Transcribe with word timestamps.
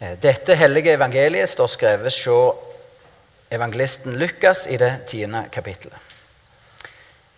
Eh, 0.00 0.16
dette 0.22 0.56
hellige 0.58 0.92
evangeliet 0.96 1.50
står 1.50 1.70
skrevet 1.70 2.16
hos 2.26 2.56
evangelisten 3.54 4.16
Lukas 4.18 4.66
i 4.66 4.76
det 4.76 5.04
tiende 5.06 5.44
kapittelet. 5.52 5.98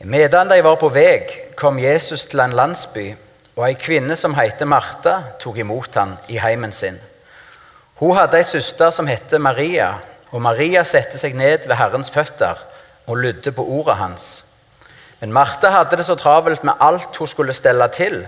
Medan 0.05 0.49
de 0.49 0.63
var 0.65 0.77
på 0.81 0.89
vei, 0.93 1.27
kom 1.57 1.79
Jesus 1.79 2.27
til 2.27 2.41
en 2.41 2.57
landsby, 2.57 3.15
og 3.57 3.65
ei 3.65 3.77
kvinne 3.81 4.17
som 4.17 4.35
heter 4.37 4.69
Martha, 4.69 5.15
tok 5.41 5.59
imot 5.61 5.95
ham 5.97 6.17
i 6.29 6.37
heimen 6.41 6.73
sin. 6.73 6.99
Hun 8.01 8.17
hadde 8.17 8.37
ei 8.37 8.45
søster 8.45 8.91
som 8.93 9.09
het 9.09 9.33
Maria, 9.41 9.95
og 10.33 10.43
Maria 10.45 10.85
satte 10.85 11.19
seg 11.19 11.37
ned 11.37 11.65
ved 11.69 11.77
Herrens 11.77 12.13
føtter 12.13 12.61
og 13.07 13.17
lydde 13.17 13.53
på 13.57 13.65
ordet 13.65 13.97
hans. 13.97 14.27
Men 15.21 15.33
Martha 15.33 15.71
hadde 15.73 15.97
det 15.97 16.05
så 16.09 16.17
travelt 16.21 16.65
med 16.65 16.77
alt 16.81 17.17
hun 17.17 17.29
skulle 17.29 17.57
stelle 17.57 17.89
til, 17.89 18.27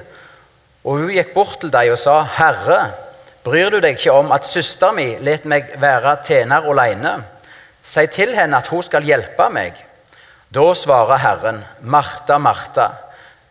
og 0.85 1.03
hun 1.03 1.13
gikk 1.13 1.35
bort 1.35 1.61
til 1.61 1.73
dem 1.73 1.93
og 1.93 1.99
sa, 1.99 2.23
'Herre, 2.25 3.08
bryr 3.49 3.73
du 3.73 3.81
deg 3.81 3.97
ikke 3.97 4.13
om 4.13 4.33
at 4.35 4.47
søster 4.47 4.93
mi 4.93 5.15
let 5.25 5.47
meg 5.49 5.75
være 5.81 6.17
tjener 6.25 6.69
alene?' 6.69 7.23
'Si 7.83 8.07
til 8.07 8.35
henne 8.37 8.57
at 8.57 8.67
hun 8.67 8.83
skal 8.83 9.03
hjelpe 9.03 9.49
meg.' 9.49 9.85
Da 10.55 10.75
svarer 10.75 11.17
Herren, 11.17 11.65
'Martha, 11.81 12.39
Martha, 12.39 12.89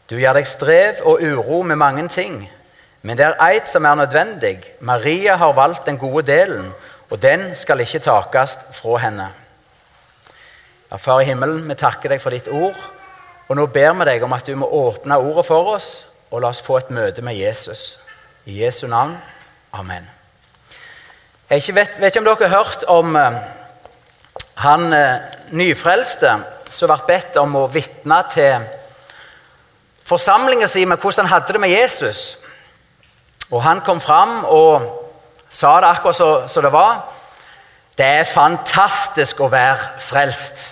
du 0.09 0.15
gjør 0.17 0.33
deg 0.33 0.47
strev 0.47 1.01
og 1.03 1.21
uro 1.21 1.61
med 1.61 1.75
mange 1.75 2.07
ting.' 2.07 2.51
Men 3.01 3.17
det 3.17 3.25
er 3.25 3.41
eit 3.41 3.69
som 3.69 3.85
er 3.85 3.95
nødvendig. 3.95 4.63
Maria 4.79 5.35
har 5.35 5.53
valgt 5.53 5.85
den 5.85 5.97
gode 5.97 6.25
delen, 6.27 6.73
og 7.09 7.21
den 7.21 7.55
skal 7.55 7.79
ikke 7.79 7.99
takes 7.99 8.57
fra 8.73 8.97
henne. 8.97 9.29
Ja, 10.91 10.97
Far 10.97 11.21
i 11.21 11.25
himmelen, 11.25 11.69
vi 11.69 11.75
takker 11.75 12.09
deg 12.09 12.21
for 12.21 12.35
ditt 12.35 12.47
ord. 12.47 12.75
Og 13.47 13.55
nå 13.55 13.65
ber 13.71 13.93
vi 13.93 14.09
deg 14.09 14.23
om 14.23 14.33
at 14.33 14.47
du 14.47 14.55
må 14.55 14.67
åpne 14.67 15.17
ordet 15.17 15.45
for 15.45 15.75
oss, 15.75 16.07
og 16.31 16.41
la 16.41 16.51
oss 16.51 16.61
få 16.61 16.77
et 16.81 16.91
møte 16.91 17.23
med 17.23 17.35
Jesus. 17.35 17.99
I 18.45 18.63
Jesu 18.63 18.87
navn. 18.87 19.15
Amen. 19.77 20.09
Jeg 21.49 21.75
vet, 21.75 21.99
vet 22.01 22.15
ikke 22.15 22.19
om 22.19 22.25
dere 22.25 22.47
har 22.49 22.63
hørt 22.63 22.83
om 22.89 23.15
eh, 23.15 23.35
han 24.57 24.93
eh, 24.93 25.27
nyfrelste 25.53 26.31
som 26.73 26.89
ble 26.89 26.97
bedt 27.05 27.37
om 27.37 27.53
å 27.59 27.67
vitne 27.69 28.17
til 28.33 28.65
forsamlingen 30.07 30.71
sin 30.71 30.89
med 30.89 30.97
hvordan 30.97 31.27
han 31.27 31.35
hadde 31.35 31.53
det 31.53 31.61
med 31.61 31.75
Jesus. 31.75 32.39
Og 33.51 33.61
han 33.63 33.83
kom 33.85 34.01
fram 34.01 34.47
og 34.49 34.87
sa 35.49 35.75
det 35.77 35.91
akkurat 35.91 36.49
som 36.49 36.65
det 36.65 36.73
var. 36.73 37.05
Det 37.97 38.09
er 38.23 38.33
fantastisk 38.33 39.45
å 39.45 39.51
være 39.53 40.01
frelst. 40.09 40.71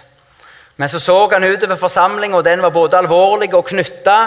Men 0.81 0.89
så 0.89 0.99
så 0.99 1.19
han 1.31 1.45
utover 1.45 1.77
forsamlingen, 1.77 2.37
og 2.37 2.45
den 2.45 2.61
var 2.61 2.73
både 2.73 2.97
alvorlig 2.97 3.53
og 3.53 3.69
knytta. 3.69 4.17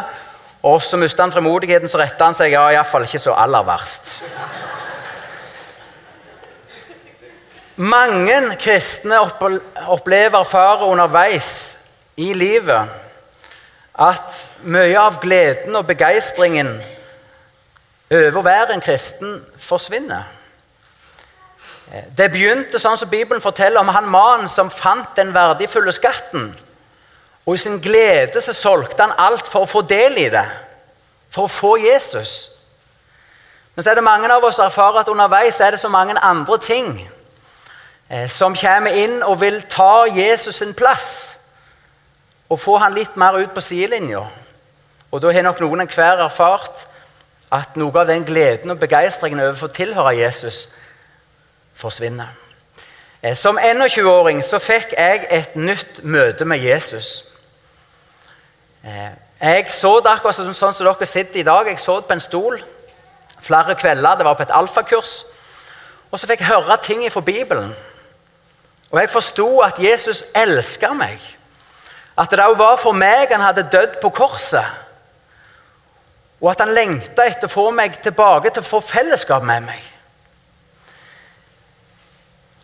Og 0.62 0.82
så 0.82 0.96
mista 0.96 1.22
han 1.22 1.32
frimodigheten, 1.32 1.88
så 1.88 1.98
retta 2.00 2.24
han 2.24 2.34
seg. 2.34 2.52
Ja, 2.52 2.66
iallfall 2.72 3.06
ikke 3.06 3.20
så 3.22 3.36
aller 3.38 3.66
verst. 3.66 4.18
Mange 7.78 8.56
kristne 8.58 9.20
opplever 9.86 10.42
fare 10.42 10.86
underveis 10.86 11.78
i 12.16 12.32
livet 12.34 12.88
at 13.94 14.38
mye 14.66 14.96
av 14.98 15.20
gleden 15.22 15.76
og 15.78 15.84
begeistringen 15.86 16.72
over 18.10 18.38
å 18.40 18.42
være 18.42 18.74
en 18.74 18.82
kristen 18.82 19.36
forsvinner. 19.62 20.24
Det 22.18 22.26
begynte 22.32 22.80
sånn 22.82 22.98
som 22.98 23.10
Bibelen 23.12 23.42
forteller 23.44 23.78
om 23.78 23.92
han 23.94 24.10
mannen 24.10 24.50
som 24.50 24.72
fant 24.74 25.14
den 25.14 25.30
verdifulle 25.36 25.94
skatten. 25.94 26.48
Og 27.46 27.54
i 27.54 27.60
sin 27.62 27.78
glede 27.78 28.42
så 28.42 28.56
solgte 28.58 29.06
han 29.06 29.14
alt 29.14 29.46
for 29.46 29.62
å 29.62 29.70
få 29.70 29.84
del 29.86 30.18
i 30.18 30.26
det. 30.34 30.48
For 31.30 31.46
å 31.46 31.52
få 31.60 31.76
Jesus. 31.78 32.50
Men 33.76 33.86
så 33.86 33.92
er 33.92 34.00
det 34.00 34.04
mange 34.08 34.32
av 34.34 34.42
oss 34.42 34.58
som 34.58 34.66
erfarer 34.66 35.04
at 35.04 35.12
underveis 35.14 35.60
er 35.62 35.76
det 35.76 35.80
så 35.80 35.92
mange 35.94 36.18
andre 36.18 36.58
ting 36.58 36.90
Eh, 36.98 37.17
som 38.28 38.54
kommer 38.56 38.94
inn 38.96 39.18
og 39.22 39.40
vil 39.40 39.58
ta 39.68 40.06
Jesus 40.08 40.62
sin 40.62 40.74
plass 40.74 41.36
og 42.48 42.60
få 42.60 42.78
han 42.80 42.94
litt 42.96 43.16
mer 43.20 43.36
ut 43.36 43.52
på 43.52 43.60
sidelinja. 43.60 44.22
Og 45.10 45.22
da 45.22 45.32
har 45.32 45.44
nok 45.44 45.60
noen 45.60 45.84
enhver 45.84 46.24
erfart 46.24 46.86
at 47.52 47.76
noe 47.80 47.92
av 48.00 48.08
den 48.08 48.24
gleden 48.28 48.72
og 48.72 48.80
begeistringen 48.80 49.40
over 49.40 49.68
å 49.68 49.72
tilhøre 49.72 50.16
Jesus 50.18 50.66
forsvinner. 51.78 52.34
Eh, 53.22 53.36
som 53.36 53.58
21-åring 53.58 54.42
så 54.44 54.60
fikk 54.60 54.92
jeg 54.96 55.24
et 55.30 55.56
nytt 55.56 56.02
møte 56.04 56.44
med 56.44 56.64
Jesus. 56.64 57.24
Eh, 58.84 59.16
jeg 59.40 59.72
så 59.72 59.98
det 60.00 60.12
akkurat 60.12 60.36
sånn 60.36 60.54
som 60.54 60.74
dere 60.74 61.06
sitter 61.06 61.40
i 61.40 61.46
dag. 61.46 61.68
Jeg 61.68 61.80
så 61.80 62.00
det 62.00 62.08
på 62.08 62.16
en 62.16 62.24
stol 62.24 62.60
flere 63.40 63.76
kvelder. 63.78 64.18
Det 64.18 64.26
var 64.26 64.36
på 64.36 64.44
et 64.44 64.54
alfakurs. 64.54 65.22
Og 66.10 66.18
så 66.18 66.26
fikk 66.26 66.42
jeg 66.42 66.52
høre 66.52 66.78
ting 66.82 67.04
fra 67.12 67.20
Bibelen. 67.20 67.74
Og 68.90 69.00
jeg 69.00 69.10
forsto 69.10 69.60
at 69.60 69.78
Jesus 69.78 70.24
elska 70.34 70.92
meg. 70.96 71.20
At 72.18 72.30
det 72.30 72.40
òg 72.40 72.56
var 72.58 72.76
for 72.80 72.96
meg 72.96 73.30
han 73.30 73.44
hadde 73.44 73.68
dødd 73.72 74.00
på 74.02 74.10
korset. 74.10 74.64
Og 76.40 76.50
at 76.50 76.60
han 76.62 76.74
lengta 76.74 77.26
etter 77.26 77.50
å 77.50 77.52
få 77.52 77.70
meg 77.74 78.00
tilbake 78.02 78.50
til 78.50 78.62
å 78.62 78.70
få 78.70 78.80
fellesskap 78.80 79.44
med 79.44 79.66
meg. 79.68 79.82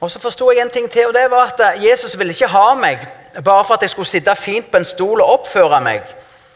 Og 0.01 0.11
Så 0.11 0.21
forsto 0.21 0.51
jeg 0.51 0.61
en 0.61 0.71
ting 0.71 0.91
til, 0.91 1.07
og 1.07 1.15
det 1.15 1.31
var 1.31 1.53
at 1.53 1.83
Jesus 1.83 2.19
ville 2.19 2.33
ikke 2.33 2.53
ha 2.53 2.75
meg 2.75 3.07
bare 3.45 3.65
for 3.65 3.75
at 3.75 3.83
jeg 3.83 3.91
skulle 3.91 4.09
sitte 4.09 4.37
fint 4.37 4.71
på 4.71 4.77
en 4.77 4.84
stol 4.84 5.21
og 5.21 5.31
oppføre 5.39 5.81
meg 5.81 6.03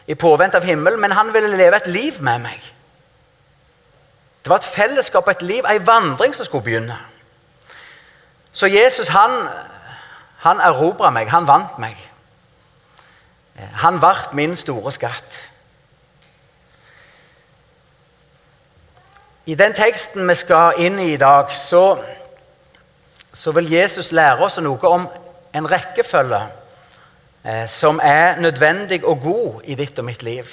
i 0.07 0.15
påvente 0.15 0.57
av 0.57 0.63
himmelen, 0.63 0.99
men 0.99 1.11
han 1.11 1.33
ville 1.33 1.57
leve 1.57 1.75
et 1.75 1.87
liv 1.87 2.21
med 2.21 2.39
meg. 2.39 2.59
Det 4.43 4.49
var 4.49 4.61
et 4.61 4.69
fellesskap, 4.75 5.27
et 5.27 5.41
liv, 5.41 5.65
ei 5.65 5.79
vandring 5.85 6.35
som 6.35 6.45
skulle 6.45 6.63
begynne. 6.63 6.97
Så 8.51 8.67
Jesus 8.67 9.07
han, 9.07 9.47
han 10.37 10.59
erobra 10.59 11.09
meg, 11.09 11.29
han 11.29 11.47
vant 11.47 11.77
meg. 11.79 11.97
Han 13.83 13.99
ble 13.99 14.15
min 14.33 14.55
store 14.55 14.91
skatt. 14.95 15.39
I 19.49 19.55
den 19.57 19.73
teksten 19.73 20.27
vi 20.29 20.35
skal 20.37 20.77
inn 20.77 20.99
i 21.01 21.13
i 21.13 21.17
dag, 21.17 21.51
så, 21.51 21.97
så 23.33 23.51
vil 23.51 23.71
Jesus 23.71 24.11
lære 24.11 24.45
oss 24.45 24.59
noe 24.61 24.91
om 24.91 25.07
en 25.55 25.69
rekkefølge 25.71 26.41
eh, 27.43 27.65
som 27.69 27.99
er 28.03 28.37
nødvendig 28.39 29.01
og 29.03 29.21
god 29.23 29.61
i 29.63 29.75
ditt 29.75 29.99
og 29.99 30.05
mitt 30.05 30.23
liv. 30.23 30.51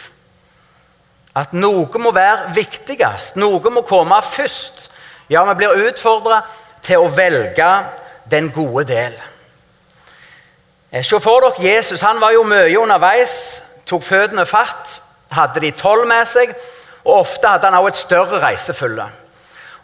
At 1.36 1.52
noe 1.52 2.00
må 2.00 2.14
være 2.16 2.54
viktigst, 2.56 3.36
noe 3.36 3.70
må 3.70 3.84
komme 3.84 4.22
først. 4.24 4.88
Ja, 5.28 5.44
vi 5.44 5.58
blir 5.60 5.88
utfordra 5.90 6.40
til 6.86 7.02
å 7.02 7.10
velge 7.10 7.70
den 8.30 8.50
gode 8.54 8.86
del. 8.88 9.16
Eh, 10.92 11.04
se 11.04 11.18
for 11.20 11.42
dere 11.42 11.66
Jesus. 11.74 12.00
Han 12.00 12.20
var 12.20 12.32
jo 12.36 12.46
mye 12.46 12.78
underveis, 12.78 13.62
tok 13.86 14.04
føttene 14.06 14.46
fatt, 14.46 15.00
hadde 15.34 15.60
de 15.60 15.70
tolv 15.74 16.06
med 16.06 16.26
seg, 16.30 16.54
og 17.04 17.22
ofte 17.26 17.48
hadde 17.48 17.70
han 17.70 17.78
også 17.78 17.88
et 17.88 18.02
større 18.02 18.42
reisefølge. 18.42 19.06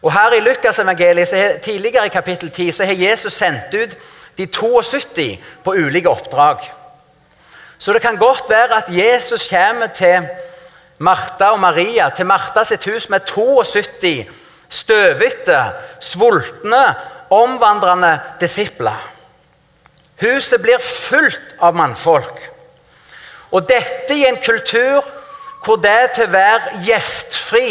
Og 0.02 0.12
her 0.12 0.34
I 0.34 0.40
Lukasevangeliet, 0.40 1.62
tidligere 1.62 2.06
i 2.06 2.14
kapittel 2.14 2.50
10 2.50 2.72
så 2.72 2.84
har 2.84 2.98
Jesus 2.98 3.32
sendt 3.32 3.74
ut 3.74 3.96
de 4.38 4.46
72 4.46 5.38
på 5.64 5.74
ulike 5.74 6.10
oppdrag. 6.10 6.64
Så 7.78 7.92
det 7.92 8.02
kan 8.02 8.16
godt 8.16 8.44
være 8.48 8.76
at 8.76 8.88
Jesus 8.88 9.48
kommer 9.48 9.86
til 9.86 10.26
Martha 10.98 11.44
og 11.44 11.60
Maria, 11.60 12.10
til 12.10 12.26
Martha 12.26 12.64
sitt 12.64 12.84
hus 12.84 13.08
med 13.08 13.20
72 13.20 14.26
støvete, 14.72 15.58
sultne, 16.00 16.84
omvandrende 17.32 18.16
disipler. 18.40 18.98
Huset 20.22 20.62
blir 20.62 20.80
fullt 20.82 21.56
av 21.60 21.76
mannfolk. 21.76 22.38
Og 23.52 23.68
dette 23.68 24.16
i 24.16 24.24
en 24.28 24.38
kultur 24.40 25.04
hvor 25.62 25.78
det 25.82 26.14
til 26.16 26.26
å 26.26 26.32
være 26.32 26.78
gjestfri 26.86 27.66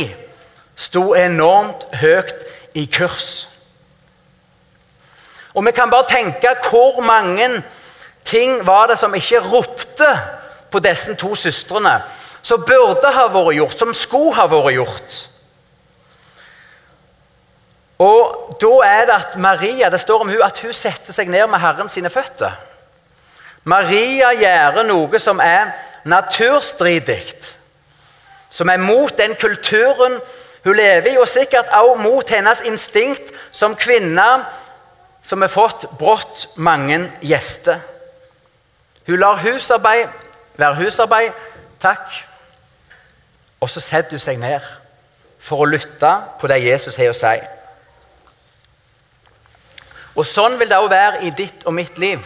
sto 0.79 1.11
enormt 1.17 1.87
høyt 2.01 2.45
i 2.77 2.85
kurs. 2.91 3.47
Og 5.53 5.65
vi 5.65 5.73
kan 5.75 5.91
bare 5.91 6.07
tenke 6.07 6.53
hvor 6.69 7.01
mange 7.03 7.49
ting 8.25 8.61
var 8.67 8.87
det 8.87 8.99
som 8.99 9.15
ikke 9.15 9.41
ropte 9.51 10.11
på 10.71 10.79
disse 10.79 11.15
to 11.19 11.33
søstrene, 11.35 11.97
som 12.41 12.63
burde 12.63 13.11
ha 13.11 13.27
vært 13.27 13.57
gjort, 13.57 13.77
som 13.79 13.93
skulle 13.93 14.37
ha 14.37 14.47
vært 14.47 14.77
gjort. 14.77 15.17
Og 18.01 18.57
Da 18.61 18.71
er 18.85 19.05
det 19.05 19.13
at 19.15 19.37
Maria, 19.37 19.89
det 19.89 19.99
står 19.99 20.21
om 20.21 20.29
hun 20.29 20.41
at 20.43 20.59
hun 20.61 20.73
setter 20.73 21.13
seg 21.13 21.29
ned 21.29 21.47
med 21.49 21.59
Herren 21.61 21.89
sine 21.89 22.09
føtter. 22.09 22.53
Maria 23.63 24.31
gjør 24.33 24.83
noe 24.85 25.19
som 25.21 25.41
er 25.41 25.73
naturstridig, 26.05 27.35
som 28.49 28.69
er 28.69 28.81
mot 28.81 29.13
den 29.17 29.35
kulturen 29.35 30.17
hun 30.63 30.77
lever 30.77 31.13
i, 31.13 31.17
og 31.17 31.27
sikkert 31.29 31.69
også 31.73 32.01
mot 32.01 32.29
hennes 32.29 32.61
instinkt 32.65 33.33
som 33.51 33.75
kvinne 33.75 34.27
som 35.23 35.41
har 35.41 35.53
fått 35.53 35.85
brått 35.97 36.47
mange 36.55 37.03
gjester. 37.21 37.81
Hun 39.07 39.21
lar 39.21 39.41
husarbeid 39.41 40.09
være 40.57 40.75
husarbeid, 40.75 41.31
takk, 41.81 42.05
og 43.59 43.69
så 43.69 43.79
setter 43.79 44.17
hun 44.17 44.21
seg 44.21 44.39
ned 44.41 44.61
for 45.41 45.63
å 45.63 45.69
lytte 45.69 46.11
på 46.39 46.49
det 46.49 46.61
Jesus 46.65 46.97
har 47.01 47.09
å 47.09 47.17
si. 47.17 47.60
Og 50.15 50.27
Sånn 50.27 50.57
vil 50.59 50.69
det 50.69 50.79
òg 50.79 50.89
være 50.91 51.21
i 51.27 51.31
ditt 51.35 51.63
og 51.65 51.75
mitt 51.75 51.97
liv. 52.01 52.25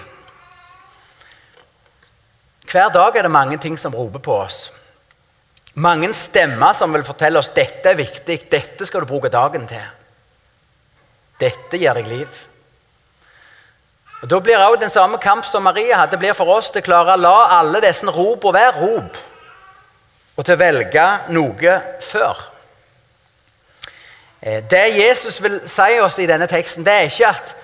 Hver 2.65 2.89
dag 2.93 3.15
er 3.15 3.27
det 3.27 3.31
mange 3.31 3.57
ting 3.61 3.77
som 3.77 3.93
roper 3.95 4.19
på 4.19 4.39
oss. 4.39 4.71
Mange 5.75 6.09
stemmer 6.15 6.73
som 6.73 6.93
vil 6.95 7.05
fortelle 7.05 7.39
oss 7.39 7.51
dette 7.53 7.91
er 7.91 7.99
viktig, 7.99 8.39
dette 8.51 8.87
skal 8.87 9.03
du 9.03 9.09
bruke 9.09 9.29
dagen 9.29 9.67
til. 9.67 9.85
Dette 11.39 11.77
gir 11.77 11.97
deg 11.97 12.07
liv. 12.07 12.41
Og 14.21 14.29
Da 14.31 14.39
blir 14.39 14.57
òg 14.57 14.79
den 14.79 14.89
samme 14.89 15.19
kamp 15.21 15.45
som 15.45 15.63
Maria 15.63 15.99
hadde, 15.99 16.17
blir 16.17 16.33
for 16.33 16.49
oss 16.49 16.71
til 16.71 16.81
å 16.81 16.85
klare 16.85 17.13
å 17.13 17.21
la 17.21 17.59
alle 17.59 17.81
disse 17.83 18.07
ropene 18.07 18.55
være 18.55 18.79
rop, 18.79 19.17
og 20.35 20.45
til 20.45 20.55
å 20.55 20.59
velge 20.59 21.05
noe 21.35 21.75
før. 22.01 22.39
Eh, 24.41 24.63
det 24.63 24.85
Jesus 24.95 25.41
vil 25.43 25.59
si 25.69 25.99
oss 25.99 26.17
i 26.19 26.27
denne 26.27 26.47
teksten, 26.47 26.85
det 26.85 26.93
er 26.93 27.11
ikke 27.11 27.29
at 27.35 27.55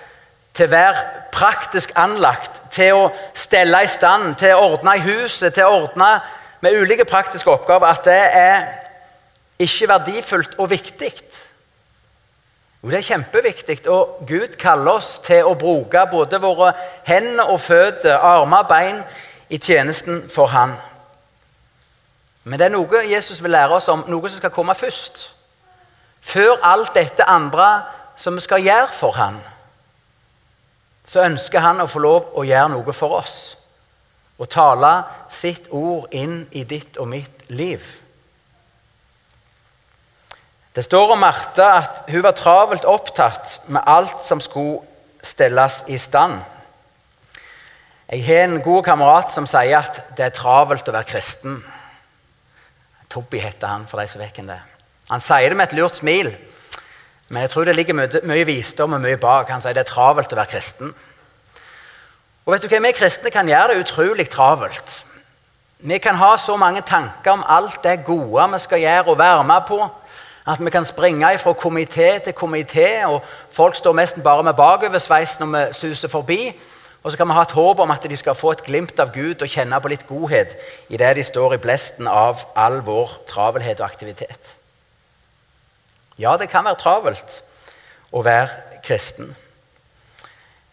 til 0.53 0.67
å 0.67 0.71
være 0.71 1.03
praktisk 1.31 1.93
anlagt, 1.95 2.61
til 2.71 2.93
å 2.95 3.09
stelle 3.33 3.83
i 3.83 3.89
stand, 3.91 4.35
til 4.39 4.55
å 4.55 4.65
ordne 4.73 4.97
i 4.97 5.05
huset, 5.05 5.53
til 5.53 5.67
å 5.67 5.81
ordne 5.83 6.11
med 6.61 6.77
ulike 6.77 7.05
praktiske 7.05 7.51
oppgaver, 7.51 7.87
at 7.87 8.05
det 8.05 8.19
er 8.37 8.67
ikke 9.61 9.87
verdifullt 9.87 10.57
og 10.57 10.69
viktig. 10.69 11.13
Jo, 12.83 12.89
det 12.89 12.97
er 12.97 13.07
kjempeviktig, 13.11 13.79
og 13.93 14.23
Gud 14.27 14.57
kaller 14.59 14.97
oss 14.97 15.19
til 15.25 15.45
å 15.45 15.53
bruke 15.53 16.01
både 16.11 16.39
våre 16.41 16.71
hender 17.05 17.51
og 17.53 17.61
føtter, 17.61 18.17
armer 18.17 18.63
og 18.63 18.71
bein 18.71 19.03
i 19.49 19.59
tjenesten 19.61 20.23
for 20.29 20.49
Han. 20.49 20.73
Men 22.43 22.57
det 22.57 22.65
er 22.65 22.73
noe 22.73 23.03
Jesus 23.05 23.43
vil 23.43 23.53
lære 23.53 23.77
oss 23.77 23.89
om, 23.91 24.01
noe 24.09 24.29
som 24.29 24.41
skal 24.41 24.53
komme 24.53 24.73
først. 24.75 25.27
Før 26.21 26.57
alt 26.65 26.95
dette 26.97 27.25
andre 27.29 27.67
som 28.17 28.33
vi 28.37 28.41
skal 28.41 28.65
gjøre 28.65 28.89
for 28.97 29.13
Han, 29.17 29.37
så 31.05 31.25
ønsker 31.25 31.63
Han 31.63 31.81
å 31.83 31.89
få 31.89 31.99
lov 31.99 32.29
å 32.37 32.45
gjøre 32.45 32.75
noe 32.75 32.93
for 32.93 33.17
oss. 33.21 33.57
Og 34.41 34.49
tale 34.49 34.91
sitt 35.29 35.67
ord 35.69 36.13
inn 36.17 36.45
i 36.51 36.63
ditt 36.65 36.97
og 36.97 37.09
mitt 37.11 37.49
liv. 37.49 37.83
Det 40.75 40.85
står 40.85 41.13
om 41.13 41.19
Martha 41.19 41.67
at 41.81 42.03
hun 42.09 42.23
var 42.23 42.37
travelt 42.37 42.87
opptatt 42.87 43.59
med 43.67 43.83
alt 43.85 44.21
som 44.23 44.39
skulle 44.41 44.79
stelles 45.21 45.83
i 45.91 45.97
stand. 45.99 46.39
Jeg 48.11 48.25
har 48.25 48.47
en 48.47 48.61
god 48.63 48.83
kamerat 48.83 49.31
som 49.31 49.45
sier 49.47 49.77
at 49.77 50.01
det 50.17 50.25
er 50.25 50.35
travelt 50.35 50.87
å 50.87 50.95
være 50.95 51.07
kristen. 51.11 51.61
Tobby 53.11 53.39
heter 53.43 53.67
han, 53.67 53.85
for 53.87 53.99
de 53.99 54.07
som 54.07 54.23
vet 54.23 54.39
det. 54.47 54.59
Han 55.11 55.23
sier 55.23 55.51
det 55.51 55.57
med 55.59 55.69
et 55.69 55.77
lurt 55.77 55.99
smil, 55.99 56.31
men 57.31 57.45
jeg 57.45 57.49
tror 57.49 57.63
det 57.63 57.75
ligger 57.75 57.95
mye, 57.95 58.19
mye 58.27 58.45
visdom 58.45 58.97
og 58.97 59.01
mye 59.01 59.17
bak. 59.17 59.47
Han 59.49 59.61
sier 59.63 59.75
det 59.77 59.85
er 59.85 59.87
travelt 59.87 60.33
å 60.33 60.35
være 60.35 60.51
kristen. 60.51 60.91
Og 62.43 62.51
vet 62.51 62.65
du 62.65 62.67
hva, 62.67 62.81
Vi 62.83 62.91
kristne 62.91 63.31
kan 63.31 63.47
gjøre 63.47 63.71
det 63.71 63.85
utrolig 63.85 64.27
travelt. 64.29 65.05
Vi 65.79 65.97
kan 65.97 66.19
ha 66.19 66.35
så 66.37 66.57
mange 66.59 66.81
tanker 66.81 67.31
om 67.31 67.45
alt 67.47 67.79
det 67.83 68.03
gode 68.05 68.49
vi 68.51 68.59
skal 68.59 68.83
gjøre 68.83 69.07
og 69.07 69.17
være 69.17 69.47
med 69.47 69.63
på. 69.67 69.79
At 70.47 70.59
vi 70.59 70.69
kan 70.69 70.85
springe 70.85 71.37
fra 71.37 71.53
komité 71.53 72.19
til 72.19 72.33
komité, 72.33 73.05
og 73.05 73.21
folk 73.51 73.75
står 73.75 73.95
nesten 73.95 74.23
bare 74.23 74.43
med 74.43 74.53
bakoversveis 74.53 75.39
når 75.39 75.47
vi 75.47 75.73
suser 75.73 76.07
forbi. 76.07 76.53
Og 77.03 77.11
så 77.11 77.17
kan 77.17 77.27
vi 77.27 77.33
ha 77.33 77.41
et 77.41 77.51
håp 77.51 77.79
om 77.79 77.91
at 77.91 78.03
de 78.09 78.17
skal 78.17 78.35
få 78.35 78.51
et 78.51 78.63
glimt 78.63 78.99
av 78.99 79.13
Gud 79.13 79.41
og 79.41 79.49
kjenne 79.49 79.79
på 79.81 79.87
litt 79.87 80.07
godhet 80.07 80.57
i 80.89 80.97
det 80.97 81.15
de 81.15 81.23
står 81.23 81.53
i 81.53 81.63
blesten 81.63 82.07
av 82.07 82.43
all 82.55 82.81
vår 82.85 83.21
travelhet 83.27 83.79
og 83.79 83.85
aktivitet. 83.85 84.60
Ja, 86.21 86.35
det 86.37 86.51
kan 86.51 86.65
være 86.67 86.77
travelt 86.77 87.39
å 88.13 88.21
være 88.21 88.79
kristen. 88.85 89.33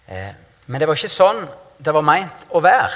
Eh, 0.09 0.33
men 0.67 0.81
det 0.81 0.89
var 0.89 0.99
ikke 0.99 1.13
sånn 1.13 1.47
det 1.79 1.95
var 1.95 2.05
meint 2.05 2.49
å 2.51 2.61
være. 2.61 2.91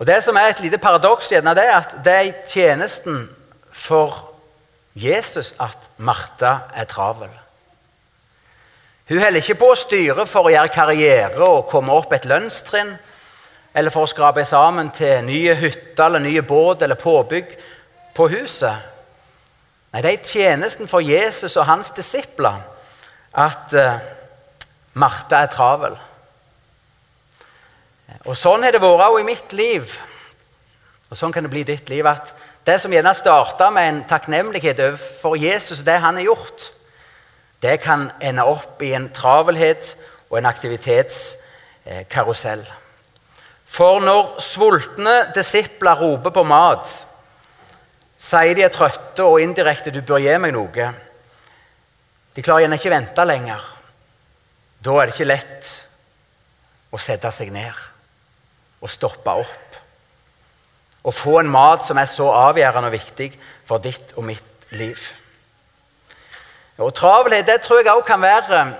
Og 0.00 0.06
Det 0.06 0.22
som 0.24 0.36
er 0.36 0.50
et 0.50 0.60
lite 0.64 0.78
paradoks, 0.80 1.28
det 1.28 1.44
er 1.44 1.74
at 1.76 1.94
det 2.04 2.12
er 2.12 2.28
i 2.28 2.34
tjenesten 2.48 3.28
for 3.70 4.32
Jesus 4.94 5.54
at 5.60 5.90
Martha 5.98 6.70
er 6.74 6.84
travel. 6.84 7.30
Hun 9.08 9.20
holder 9.20 9.42
ikke 9.42 9.58
på 9.60 9.70
å 9.72 9.78
styre 9.78 10.26
for 10.26 10.46
å 10.46 10.52
gjøre 10.54 10.72
karriere 10.72 11.44
og 11.44 11.68
komme 11.70 11.92
opp 11.92 12.12
et 12.12 12.24
lønnstrinn, 12.24 12.94
eller 13.74 13.90
for 13.90 14.06
å 14.06 14.10
skrape 14.10 14.44
sammen 14.44 14.90
til 14.90 15.24
nye 15.26 15.54
hytter 15.54 16.06
eller 16.06 16.24
nye 16.24 16.42
båt 16.42 16.82
eller 16.82 16.98
påbygg 16.98 17.52
på 18.14 18.28
huset. 18.32 18.89
Nei, 19.90 20.02
det 20.02 20.10
er 20.10 20.18
i 20.18 20.22
tjenesten 20.22 20.88
for 20.88 21.00
Jesus 21.02 21.56
og 21.58 21.66
hans 21.66 21.90
disipler 21.96 22.60
at 23.34 23.74
uh, 23.74 23.98
Martha 24.94 25.42
er 25.42 25.50
travel. 25.50 25.96
Og 28.26 28.36
Sånn 28.38 28.62
har 28.66 28.72
det 28.74 28.82
vært 28.82 29.06
også 29.06 29.20
i 29.22 29.26
mitt 29.26 29.52
liv, 29.56 29.94
og 31.10 31.18
sånn 31.18 31.32
kan 31.34 31.44
det 31.46 31.52
bli 31.52 31.62
i 31.64 31.70
ditt 31.72 31.90
liv. 31.90 32.06
at 32.06 32.34
det 32.66 32.80
som 32.80 32.92
gjerne 32.92 33.14
starta 33.16 33.70
med 33.72 33.88
en 33.88 34.04
takknemlighet 34.04 34.80
overfor 34.84 35.36
Jesus 35.36 35.80
og 35.80 35.86
det 35.86 35.98
han 36.02 36.16
har 36.20 36.28
gjort, 36.28 36.72
det 37.62 37.80
kan 37.80 38.10
ende 38.20 38.44
opp 38.46 38.82
i 38.82 38.94
en 38.94 39.12
travelhet 39.12 39.96
og 40.30 40.38
en 40.38 40.46
aktivitetskarusell. 40.46 42.72
For 43.66 44.00
når 44.02 44.40
sultne 44.42 45.32
disipler 45.34 46.00
roper 46.00 46.30
på 46.34 46.42
mat, 46.42 47.06
sier 48.20 48.54
de 48.54 48.64
er 48.66 48.72
trøtte 48.74 49.24
og 49.24 49.40
indirekte 49.40 49.90
'du 49.90 50.02
bør 50.02 50.20
gi 50.20 50.38
meg 50.38 50.52
noe', 50.52 50.92
de 52.36 52.42
klarer 52.42 52.60
gjerne 52.60 52.76
ikke 52.78 52.90
vente 52.90 53.24
lenger. 53.24 53.62
Da 54.84 54.90
er 54.90 55.06
det 55.06 55.14
ikke 55.14 55.32
lett 55.32 55.70
å 56.92 56.98
sette 56.98 57.30
seg 57.32 57.50
ned 57.52 57.74
og 58.80 58.90
stoppe 58.90 59.30
opp 59.30 59.70
å 61.02 61.12
få 61.12 61.38
en 61.40 61.50
mat 61.50 61.84
som 61.84 61.98
er 61.98 62.08
så 62.10 62.28
avgjørende 62.28 62.90
og 62.90 62.96
viktig 62.96 63.30
for 63.68 63.82
ditt 63.82 64.12
og 64.16 64.26
mitt 64.28 64.72
liv. 64.76 65.00
Og 66.80 66.92
Travelhet 66.96 67.48
det 67.48 67.60
tror 67.64 67.82
jeg 67.82 67.92
også 67.92 68.06
kan 68.06 68.22
være 68.22 68.74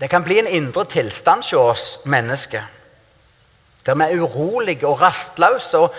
Det 0.00 0.10
kan 0.10 0.24
bli 0.24 0.38
en 0.38 0.46
indre 0.46 0.84
tilstand 0.84 1.44
hos 1.44 1.52
oss 1.52 1.98
mennesker. 2.04 2.62
Der 3.86 3.94
vi 3.94 4.02
er 4.02 4.22
urolige 4.22 4.86
og 4.86 5.00
rastløse 5.00 5.78
og 5.78 5.94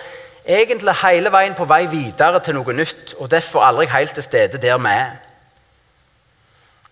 egentlig 0.46 0.94
hele 1.02 1.32
veien 1.32 1.54
på 1.54 1.66
vei 1.66 1.86
videre 1.90 2.40
til 2.40 2.54
noe 2.54 2.72
nytt. 2.72 3.14
Og 3.18 3.30
derfor 3.30 3.66
aldri 3.66 3.86
helt 3.90 4.14
til 4.14 4.22
stede 4.22 4.62
der 4.62 4.78
vi 4.78 4.92
er. 4.94 5.16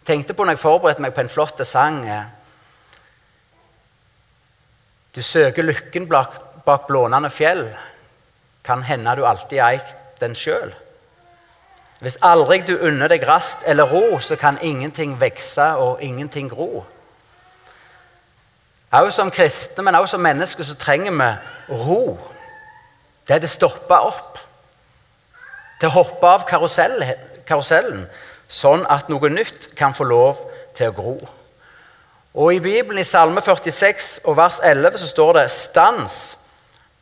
Tenkte 0.06 0.35
på 0.35 0.45
når 0.45 0.56
jeg 0.56 0.65
forberedte 0.65 1.03
meg 1.03 1.15
på 1.15 1.25
en 1.25 1.32
flott 1.32 1.61
sang 1.67 2.03
eh, 2.08 2.25
Du 5.15 5.23
søker 5.23 5.63
lykken 5.63 6.08
bak 6.08 6.87
blånende 6.87 7.31
fjell 7.31 7.69
kan 8.65 8.82
hende 8.82 9.17
du 9.17 9.27
alltid 9.27 9.61
eid 9.61 9.94
den 10.20 10.34
sjøl. 10.34 10.73
Hvis 12.01 12.19
aldri 12.23 12.63
du 12.67 12.75
unner 12.77 13.08
deg 13.08 13.27
rast 13.29 13.63
eller 13.67 13.89
ro, 13.89 14.19
så 14.20 14.37
kan 14.37 14.58
ingenting 14.63 15.20
vokse 15.20 15.67
og 15.81 16.03
ingenting 16.03 16.51
gro. 16.51 16.84
Også 18.91 19.17
som 19.17 19.31
kristne, 19.31 19.82
men 19.82 19.94
også 19.94 20.17
som 20.17 20.20
mennesker, 20.20 20.65
så 20.65 20.75
trenger 20.75 21.13
vi 21.13 21.31
ro. 21.75 22.19
Det 23.27 23.35
er 23.35 23.43
det 23.45 23.51
stopper 23.51 24.11
opp. 24.11 24.39
Til 25.81 25.89
å 25.89 25.97
hoppe 25.97 26.29
av 26.29 26.45
karusellen, 26.49 28.05
sånn 28.49 28.85
at 28.91 29.09
noe 29.13 29.31
nytt 29.33 29.73
kan 29.77 29.97
få 29.97 30.07
lov 30.09 30.45
til 30.77 30.93
å 30.93 30.97
gro. 30.97 31.17
Og 32.35 32.55
I 32.55 32.61
Bibelen, 32.63 32.99
i 32.99 33.07
Salme 33.07 33.43
46 33.43 34.21
og 34.25 34.37
vers 34.37 34.59
11, 34.63 34.99
så 34.99 35.07
står 35.07 35.33
det 35.33 35.51
'stans 35.51 36.37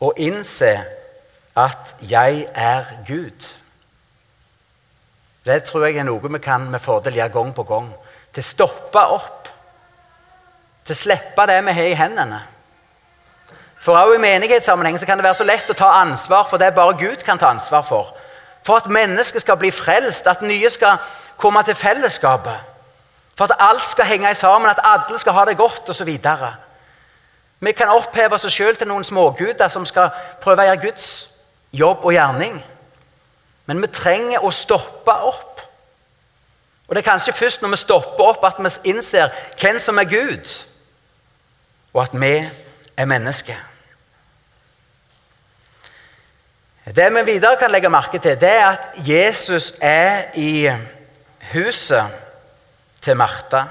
og 0.01 0.13
innse 0.17 0.85
at 1.57 1.95
'jeg 2.01 2.47
er 2.55 2.85
Gud'. 3.07 3.55
Det 5.45 5.65
tror 5.65 5.87
jeg 5.87 5.97
er 5.97 6.07
noe 6.07 6.33
vi 6.33 6.39
kan 6.39 6.71
med 6.71 6.81
fordel 6.81 7.15
gjøre 7.15 7.29
gang 7.29 7.55
på 7.55 7.63
gang. 7.63 7.95
Til 8.33 8.41
å 8.41 8.51
stoppe 8.51 8.99
opp. 8.99 9.49
Til 10.85 10.95
å 10.95 10.99
slippe 10.99 11.47
det 11.47 11.65
vi 11.65 11.73
har 11.73 11.91
i 11.91 11.95
hendene. 11.99 12.43
For 13.83 13.97
også 13.99 14.15
I 14.15 14.19
menighetssammenheng 14.23 14.99
kan 15.07 15.19
det 15.19 15.25
være 15.25 15.35
så 15.35 15.45
lett 15.45 15.71
å 15.71 15.75
ta 15.75 15.89
ansvar 15.99 16.47
for 16.47 16.61
det 16.63 16.75
bare 16.75 16.95
Gud 16.99 17.25
kan 17.27 17.39
ta 17.39 17.49
ansvar 17.51 17.83
for. 17.83 18.13
For 18.63 18.79
at 18.79 18.87
mennesket 18.87 19.43
skal 19.43 19.57
bli 19.59 19.73
frelst, 19.75 20.27
at 20.27 20.43
nye 20.43 20.71
skal 20.71 21.01
komme 21.37 21.63
til 21.67 21.75
fellesskapet. 21.75 22.61
For 23.35 23.45
at 23.51 23.57
alt 23.59 23.89
skal 23.89 24.07
henge 24.07 24.35
sammen, 24.35 24.71
at 24.71 24.79
alle 24.85 25.19
skal 25.19 25.35
ha 25.35 25.45
det 25.45 25.57
godt 25.57 25.91
osv. 25.91 26.13
Vi 27.61 27.73
kan 27.73 27.91
oppheve 27.91 28.39
oss 28.39 28.47
sjøl 28.55 28.79
til 28.79 28.87
noen 28.87 29.05
småguder 29.05 29.69
som 29.69 29.87
skal 29.87 30.15
prøve 30.43 30.63
å 30.63 30.69
gjøre 30.71 30.83
Guds 30.85 31.09
jobb 31.73 32.07
og 32.07 32.15
gjerning. 32.15 32.63
Men 33.67 33.83
vi 33.83 33.91
trenger 33.91 34.47
å 34.47 34.51
stoppe 34.55 35.11
opp. 35.13 35.61
Og 36.87 36.95
Det 36.95 37.03
er 37.03 37.11
kanskje 37.11 37.35
først 37.35 37.63
når 37.63 37.75
vi 37.75 37.83
stopper 37.83 38.25
opp, 38.31 38.45
at 38.45 38.63
vi 38.63 38.95
innser 38.95 39.35
hvem 39.59 39.81
som 39.81 39.99
er 39.99 40.05
Gud, 40.05 40.55
og 41.95 42.03
at 42.03 42.15
vi 42.21 42.35
er 42.97 43.05
mennesker. 43.05 43.72
Det 46.97 47.15
vi 47.15 47.23
videre 47.25 47.57
kan 47.57 47.71
legge 47.71 47.89
merke 47.89 48.19
til, 48.19 48.35
det 48.41 48.49
er 48.51 48.67
at 48.67 48.89
Jesus 49.09 49.73
er 49.81 50.25
i 50.35 50.69
huset 51.53 52.05
til 53.01 53.17
Martha. 53.17 53.63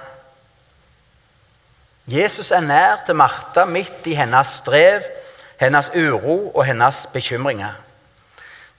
Jesus 2.08 2.52
er 2.52 2.60
nær 2.60 3.04
til 3.06 3.16
Martha 3.16 3.66
midt 3.66 4.08
i 4.10 4.16
hennes 4.18 4.48
strev, 4.48 5.02
hennes 5.60 5.92
uro 5.96 6.50
og 6.50 6.66
hennes 6.66 7.08
bekymringer. 7.14 7.78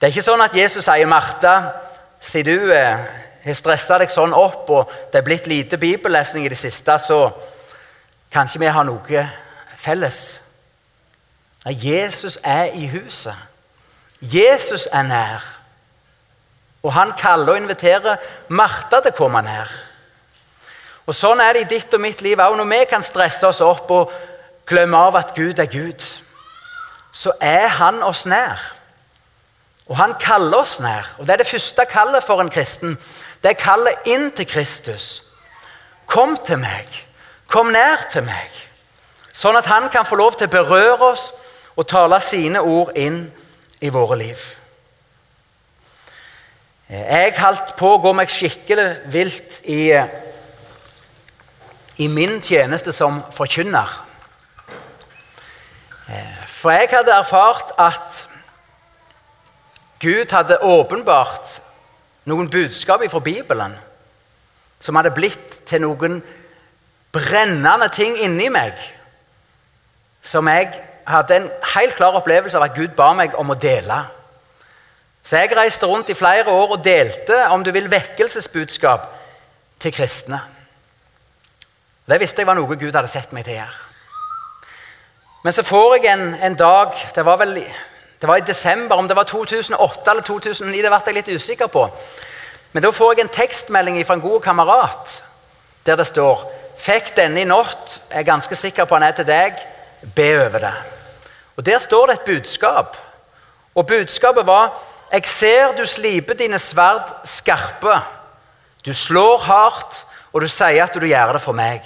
Det 0.01 0.09
er 0.09 0.11
ikke 0.11 0.25
sånn 0.25 0.43
at 0.43 0.55
Jesus 0.55 0.83
sier, 0.83 1.07
'Martha, 1.07 1.71
siden 2.19 2.59
du 2.59 2.71
eh, 2.75 2.99
har 3.45 3.53
stressa 3.55 3.97
deg 3.97 4.11
sånn 4.11 4.33
opp, 4.33 4.69
og 4.69 4.91
det 5.13 5.21
er 5.21 5.27
blitt 5.29 5.47
lite 5.47 5.77
bibellesning 5.77 6.45
i 6.45 6.49
det 6.49 6.57
siste, 6.57 6.99
så 6.99 7.29
kanskje 8.31 8.59
vi 8.59 8.65
har 8.65 8.83
noe 8.83 9.29
felles.' 9.77 10.39
Nei, 11.65 11.77
Jesus 11.79 12.39
er 12.43 12.75
i 12.75 12.87
huset. 12.87 13.52
Jesus 14.23 14.87
er 14.91 15.03
nær. 15.03 15.43
Og 16.83 16.93
han 16.93 17.13
kaller 17.19 17.53
og 17.53 17.57
inviterer 17.57 18.21
Martha 18.47 18.99
til 19.01 19.11
å 19.11 19.17
komme 19.17 19.41
nær. 19.43 19.71
Og 21.07 21.15
Sånn 21.15 21.41
er 21.43 21.55
det 21.55 21.65
i 21.65 21.71
ditt 21.75 21.93
og 21.95 22.01
mitt 22.03 22.21
liv 22.23 22.39
òg. 22.39 22.55
Når 22.55 22.69
vi 22.71 22.83
kan 22.89 23.03
stresse 23.03 23.47
oss 23.47 23.61
opp 23.63 23.91
og 23.91 24.13
glemme 24.67 24.97
av 24.97 25.17
at 25.19 25.33
Gud 25.35 25.59
er 25.59 25.67
Gud, 25.71 26.03
så 27.11 27.33
er 27.41 27.67
Han 27.79 28.03
oss 28.03 28.25
nær. 28.25 28.59
Og 29.87 29.97
Han 29.97 30.15
kaller 30.19 30.57
oss 30.63 30.79
nær. 30.79 31.07
Og 31.19 31.27
Det 31.27 31.33
er 31.33 31.43
det 31.43 31.51
første 31.51 31.85
kallet 31.85 32.23
for 32.23 32.41
en 32.41 32.49
kristen. 32.49 32.97
Det 33.43 33.49
er 33.49 33.59
kallet 33.59 34.07
inn 34.07 34.31
til 34.31 34.47
Kristus. 34.47 35.23
Kom 36.07 36.37
til 36.37 36.57
meg. 36.57 36.87
Kom 37.47 37.71
nær 37.71 38.07
til 38.11 38.23
meg. 38.23 38.51
Sånn 39.33 39.57
at 39.57 39.65
Han 39.65 39.89
kan 39.89 40.05
få 40.05 40.15
lov 40.15 40.37
til 40.37 40.47
å 40.47 40.55
berøre 40.55 41.11
oss 41.11 41.33
og 41.75 41.87
tale 41.87 42.19
sine 42.21 42.61
ord 42.61 42.95
inn 42.95 43.31
i 43.83 43.91
våre 43.91 44.17
liv. 44.17 44.43
Jeg 46.93 47.33
holdt 47.39 47.73
på 47.79 47.95
å 47.95 48.01
gå 48.03 48.11
meg 48.15 48.31
skikkelig 48.31 48.87
vilt 49.11 49.59
i 49.67 49.81
i 52.01 52.07
min 52.07 52.41
tjeneste 52.41 52.91
som 52.91 53.21
forkynner. 53.31 53.89
Eh, 56.09 56.45
for 56.47 56.73
jeg 56.73 56.89
hadde 56.91 57.13
erfart 57.13 57.73
at 57.77 58.23
Gud 60.01 60.31
hadde 60.31 60.57
åpenbart 60.63 61.59
noen 62.25 62.49
budskap 62.49 63.03
fra 63.11 63.19
Bibelen 63.19 63.75
som 64.83 64.95
hadde 64.95 65.13
blitt 65.15 65.61
til 65.69 65.83
noen 65.85 66.17
brennende 67.13 67.87
ting 67.93 68.17
inni 68.19 68.49
meg, 68.51 68.73
som 70.21 70.47
jeg 70.49 70.73
hadde 71.07 71.35
en 71.35 71.49
helt 71.75 71.95
klar 71.95 72.17
opplevelse 72.19 72.57
av 72.57 72.67
at 72.67 72.75
Gud 72.75 72.95
ba 72.97 73.11
meg 73.17 73.35
om 73.39 73.53
å 73.53 73.59
dele. 73.59 74.03
Så 75.23 75.39
jeg 75.39 75.55
reiste 75.55 75.87
rundt 75.87 76.09
i 76.11 76.17
flere 76.17 76.51
år 76.51 76.75
og 76.75 76.83
delte 76.83 77.45
om 77.51 77.63
du 77.63 77.71
vil, 77.71 77.91
vekkelsesbudskap 77.91 79.07
til 79.79 79.93
kristne. 79.95 80.41
Det 82.09 82.19
visste 82.19 82.43
jeg 82.43 82.47
var 82.47 82.59
noe 82.59 82.75
Gud 82.75 82.95
hadde 82.95 83.11
sett 83.11 83.31
meg 83.31 83.45
til 83.47 83.55
å 83.55 83.61
gjøre. 83.61 83.81
Men 85.43 85.55
så 85.55 85.63
får 85.67 85.95
jeg 85.97 86.11
en, 86.11 86.29
en 86.35 86.55
dag 86.55 86.95
det 87.15 87.25
var, 87.25 87.39
vel, 87.39 87.55
det 88.19 88.27
var 88.27 88.39
i 88.39 88.47
desember, 88.47 88.95
om 88.95 89.07
det 89.07 89.15
var 89.15 89.27
2008 89.27 90.11
eller 90.11 90.23
2009, 90.23 90.81
det 90.81 90.91
ble 90.91 90.99
jeg 91.05 91.17
litt 91.19 91.31
usikker 91.35 91.71
på. 91.71 91.87
Men 92.73 92.83
da 92.83 92.91
får 92.91 93.13
jeg 93.13 93.25
en 93.25 93.35
tekstmelding 93.37 93.99
fra 94.05 94.17
en 94.17 94.23
god 94.23 94.41
kamerat 94.41 95.21
der 95.85 95.99
det 95.99 96.07
står 96.07 96.49
Fikk 96.83 97.13
denne 97.15 97.39
i 97.39 97.47
natt, 97.47 98.01
jeg 98.09 98.19
er 98.19 98.27
ganske 98.27 98.55
sikker 98.59 98.83
på 98.83 98.97
han 98.97 99.05
er 99.07 99.13
til 99.15 99.27
deg. 99.27 99.59
Be 100.15 100.45
over 100.45 100.59
det. 100.59 100.73
Og 101.55 101.65
Der 101.65 101.79
står 101.79 102.05
det 102.05 102.13
et 102.13 102.25
budskap. 102.25 102.97
Og 103.75 103.87
budskapet 103.87 104.45
var 104.45 104.79
Jeg 105.11 105.25
ser 105.25 105.71
du 105.71 105.85
sliper 105.85 106.33
dine 106.33 106.59
sverd 106.59 107.13
skarpe. 107.23 108.01
Du 108.85 108.93
slår 108.93 109.37
hardt 109.37 110.05
og 110.33 110.41
du 110.41 110.47
sier 110.47 110.83
at 110.83 110.93
du 110.93 111.05
gjør 111.05 111.33
det 111.33 111.41
for 111.41 111.53
meg. 111.53 111.85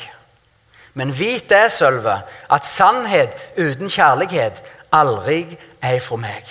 Men 0.94 1.12
vit 1.20 1.50
det, 1.50 1.72
Sølve, 1.72 2.22
at 2.50 2.66
sannhet 2.66 3.36
uten 3.58 3.90
kjærlighet 3.90 4.64
aldri 4.92 5.58
er 5.82 6.00
for 6.00 6.18
meg. 6.18 6.48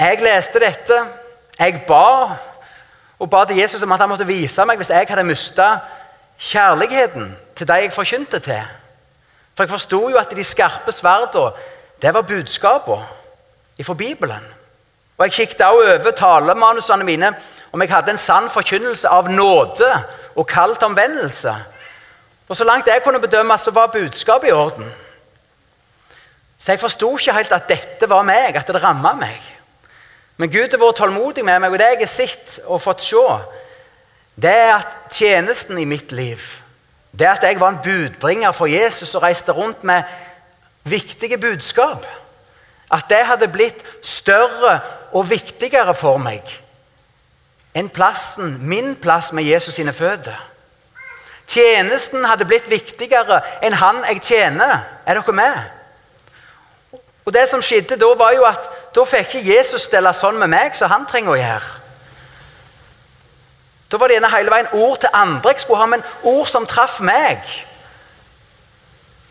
Jeg 0.00 0.22
leste 0.22 0.62
dette. 0.62 1.02
Jeg 1.58 1.82
ba 1.88 2.36
og 3.18 3.30
ba 3.30 3.44
til 3.44 3.56
Jesus 3.56 3.82
om 3.82 3.92
at 3.92 4.00
han 4.00 4.08
måtte 4.08 4.26
vise 4.26 4.64
meg 4.64 4.80
hvis 4.80 4.90
jeg 4.90 5.06
hadde 5.08 5.26
mista 5.26 5.66
kjærligheten 6.38 7.36
til 7.56 7.68
de 7.68 7.76
jeg 7.82 7.92
forkynte 7.92 8.38
til. 8.38 8.62
For 9.54 9.64
jeg 9.64 9.70
forsto 9.70 10.08
jo 10.08 10.16
at 10.16 10.32
de 10.36 10.44
skarpe 10.44 10.92
sverdene, 10.92 11.52
det 12.02 12.14
var 12.14 12.22
budskapene 12.26 13.06
fra 13.82 13.94
Bibelen. 13.94 14.44
Og 15.18 15.24
Jeg 15.24 15.32
kikket 15.32 15.60
også 15.60 15.98
over 15.98 16.10
talemanusene 16.10 17.04
mine 17.04 17.34
om 17.72 17.82
jeg 17.82 17.90
hadde 17.90 18.10
en 18.10 18.18
sann 18.18 18.48
forkynnelse 18.50 19.08
av 19.08 19.30
nåde 19.30 19.90
og 20.36 20.46
kall 20.46 20.76
omvendelse. 20.82 21.54
Og 22.48 22.56
Så 22.56 22.64
langt 22.64 22.86
jeg 22.86 23.02
kunne 23.04 23.20
bedømme, 23.20 23.58
så 23.58 23.70
var 23.70 23.86
budskapet 23.86 24.48
i 24.48 24.52
orden. 24.52 24.92
Så 26.58 26.72
jeg 26.72 26.80
forsto 26.80 27.16
ikke 27.16 27.32
helt 27.32 27.52
at 27.52 27.68
dette 27.68 28.08
var 28.08 28.22
meg, 28.22 28.56
at 28.56 28.66
det 28.66 28.82
ramma 28.82 29.14
meg. 29.14 29.40
Men 30.36 30.50
Gud 30.50 30.70
har 30.70 30.78
vært 30.78 30.96
tålmodig 30.96 31.44
med 31.44 31.58
meg, 31.60 31.72
og 31.72 31.78
det 31.78 31.86
jeg 31.86 31.98
har 31.98 32.10
sett 32.10 32.60
og 32.64 32.82
fått 32.82 33.02
se, 33.02 33.24
det 34.42 34.50
er 34.50 34.74
at 34.74 34.94
tjenesten 35.10 35.78
i 35.78 35.84
mitt 35.84 36.12
liv, 36.12 36.38
det 37.18 37.28
at 37.28 37.42
jeg 37.42 37.60
var 37.60 37.68
en 37.68 37.82
budbringer 37.84 38.52
for 38.52 38.66
Jesus 38.66 39.14
og 39.14 39.22
reiste 39.22 39.52
rundt 39.52 39.84
med 39.84 40.02
viktige 40.84 41.38
budskap. 41.38 42.06
At 42.92 43.04
det 43.08 43.26
hadde 43.26 43.48
blitt 43.48 43.84
større 44.02 44.80
og 45.12 45.30
viktigere 45.30 45.94
for 45.94 46.20
meg 46.20 46.58
enn 47.72 47.88
plassen, 47.88 48.58
min 48.68 48.96
plass 49.00 49.30
med 49.32 49.46
Jesus 49.48 49.78
sine 49.78 49.94
føtter. 49.96 50.36
Tjenesten 51.48 52.24
hadde 52.28 52.44
blitt 52.44 52.68
viktigere 52.70 53.40
enn 53.64 53.76
han 53.80 54.02
jeg 54.10 54.20
tjener. 54.22 54.82
Er 55.06 55.16
dere 55.16 55.32
med? 55.32 56.98
Og 57.24 57.32
det 57.32 57.46
som 57.48 57.62
skjedde 57.62 57.96
Da 57.96 58.14
var 58.18 58.32
jo 58.34 58.44
at 58.44 58.68
da 58.94 59.04
fikk 59.08 59.38
ikke 59.38 59.54
Jesus 59.54 59.86
stelle 59.88 60.12
sånn 60.12 60.36
med 60.40 60.50
meg 60.52 60.76
som 60.76 60.90
han 60.92 61.06
trenger 61.08 61.32
å 61.32 61.40
gjøre. 61.40 61.81
Da 63.92 64.00
var 64.00 64.08
det 64.08 64.14
gjerne 64.16 64.36
hele 64.36 64.50
veien 64.50 64.72
ord 64.72 64.98
til 65.00 65.08
andre 65.12 65.52
jeg 65.52 65.60
skulle 65.60 65.80
ha, 65.80 65.86
men 65.86 66.04
ord 66.22 66.46
som 66.48 66.66
traff 66.66 67.00
meg. 67.04 67.44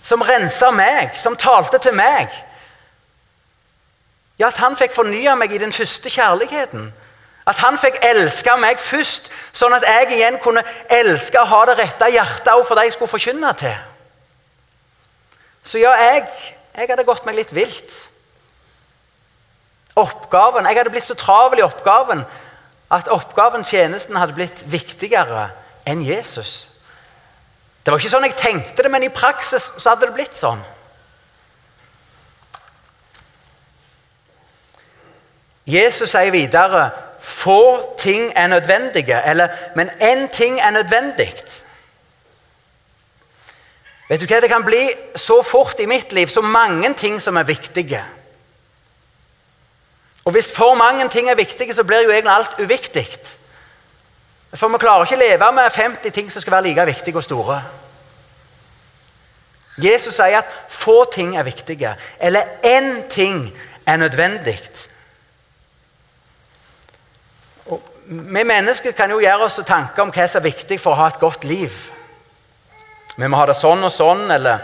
Som 0.06 0.22
rensa 0.22 0.70
meg, 0.72 1.18
som 1.18 1.38
talte 1.38 1.80
til 1.82 1.96
meg. 1.98 2.30
Ja, 4.40 4.48
at 4.48 4.58
han 4.62 4.78
fikk 4.78 4.94
fornya 4.94 5.34
meg 5.36 5.54
i 5.54 5.58
den 5.62 5.74
første 5.74 6.10
kjærligheten. 6.10 6.92
At 7.48 7.58
han 7.58 7.78
fikk 7.82 7.98
elske 8.06 8.54
meg 8.62 8.80
først, 8.80 9.32
sånn 9.54 9.74
at 9.74 9.86
jeg 9.88 10.12
igjen 10.14 10.38
kunne 10.44 10.62
elske 10.90 11.42
og 11.42 11.50
ha 11.50 11.64
det 11.70 11.78
rette 11.80 12.12
hjertet 12.14 12.68
for 12.68 12.78
det 12.78 12.86
jeg 12.86 12.96
skulle 12.96 13.16
forkynne 13.16 13.54
til. 13.58 13.76
Så 15.64 15.82
ja, 15.82 15.96
jeg, 15.98 16.28
jeg 16.78 16.90
hadde 16.90 17.06
gått 17.06 17.26
meg 17.26 17.38
litt 17.38 17.54
vilt. 17.56 17.98
Oppgaven, 19.96 20.66
Jeg 20.66 20.78
hadde 20.78 20.94
blitt 20.94 21.10
så 21.10 21.18
travel 21.18 21.60
i 21.60 21.66
oppgaven 21.66 22.24
at 22.92 23.08
oppgaven, 23.08 23.64
tjenesten, 23.64 24.20
hadde 24.20 24.36
blitt 24.36 24.66
viktigere 24.72 25.50
enn 25.88 26.04
Jesus. 26.04 26.70
Det 27.82 27.92
var 27.92 28.02
ikke 28.02 28.14
sånn 28.14 28.28
jeg 28.28 28.38
tenkte 28.38 28.84
det, 28.84 28.92
men 28.92 29.08
i 29.08 29.14
praksis 29.14 29.72
så 29.78 29.94
hadde 29.94 30.10
det 30.10 30.18
blitt 30.18 30.38
sånn. 30.38 30.62
Jesus 35.72 36.12
sier 36.12 36.34
videre 36.34 36.90
få 37.22 37.96
ting 38.02 38.32
er 38.36 38.50
nødvendige, 38.50 39.22
eller, 39.30 39.50
men 39.76 39.90
én 40.02 40.28
ting 40.34 40.60
er 40.60 40.72
nødvendig. 40.72 41.34
Vet 44.10 44.20
du 44.20 44.26
hva, 44.28 44.42
Det 44.42 44.50
kan 44.50 44.66
bli 44.66 44.90
så 45.16 45.42
fort 45.42 45.80
i 45.80 45.86
mitt 45.86 46.12
liv 46.12 46.28
så 46.28 46.42
mange 46.42 46.94
ting 46.94 47.22
som 47.22 47.38
er 47.38 47.48
viktige. 47.48 48.04
Og 50.26 50.32
Hvis 50.32 50.52
for 50.56 50.74
mange 50.74 51.10
ting 51.10 51.30
er 51.30 51.36
viktige, 51.36 51.74
så 51.76 51.84
blir 51.84 52.04
jo 52.04 52.12
egentlig 52.12 52.34
alt 52.34 52.60
uviktig. 52.60 53.20
For 54.54 54.68
vi 54.68 54.78
klarer 54.78 55.08
ikke 55.08 55.16
å 55.16 55.22
leve 55.22 55.52
med 55.56 55.72
50 55.72 56.12
ting 56.12 56.32
som 56.32 56.42
skal 56.42 56.52
være 56.58 56.68
like 56.68 56.86
viktige 56.86 57.18
og 57.18 57.24
store. 57.24 57.62
Jesus 59.82 60.14
sier 60.16 60.42
at 60.42 60.50
få 60.70 61.06
ting 61.14 61.38
er 61.38 61.48
viktige, 61.48 61.96
eller 62.20 62.60
én 62.66 63.08
ting 63.10 63.48
er 63.88 63.98
nødvendig. 63.98 64.60
Vi 68.06 68.44
mennesker 68.44 68.92
kan 68.92 69.12
jo 69.12 69.22
gjøre 69.24 69.48
oss 69.48 69.62
tanker 69.66 70.04
om 70.04 70.12
hva 70.12 70.28
som 70.28 70.42
er 70.42 70.50
viktig 70.50 70.80
for 70.84 70.92
å 70.92 71.00
ha 71.00 71.08
et 71.08 71.22
godt 71.22 71.48
liv. 71.48 71.72
Vi 73.16 73.28
må 73.28 73.40
ha 73.40 73.46
det 73.48 73.56
sånn 73.56 73.84
og 73.88 73.92
sånn, 73.92 74.26
eller 74.32 74.60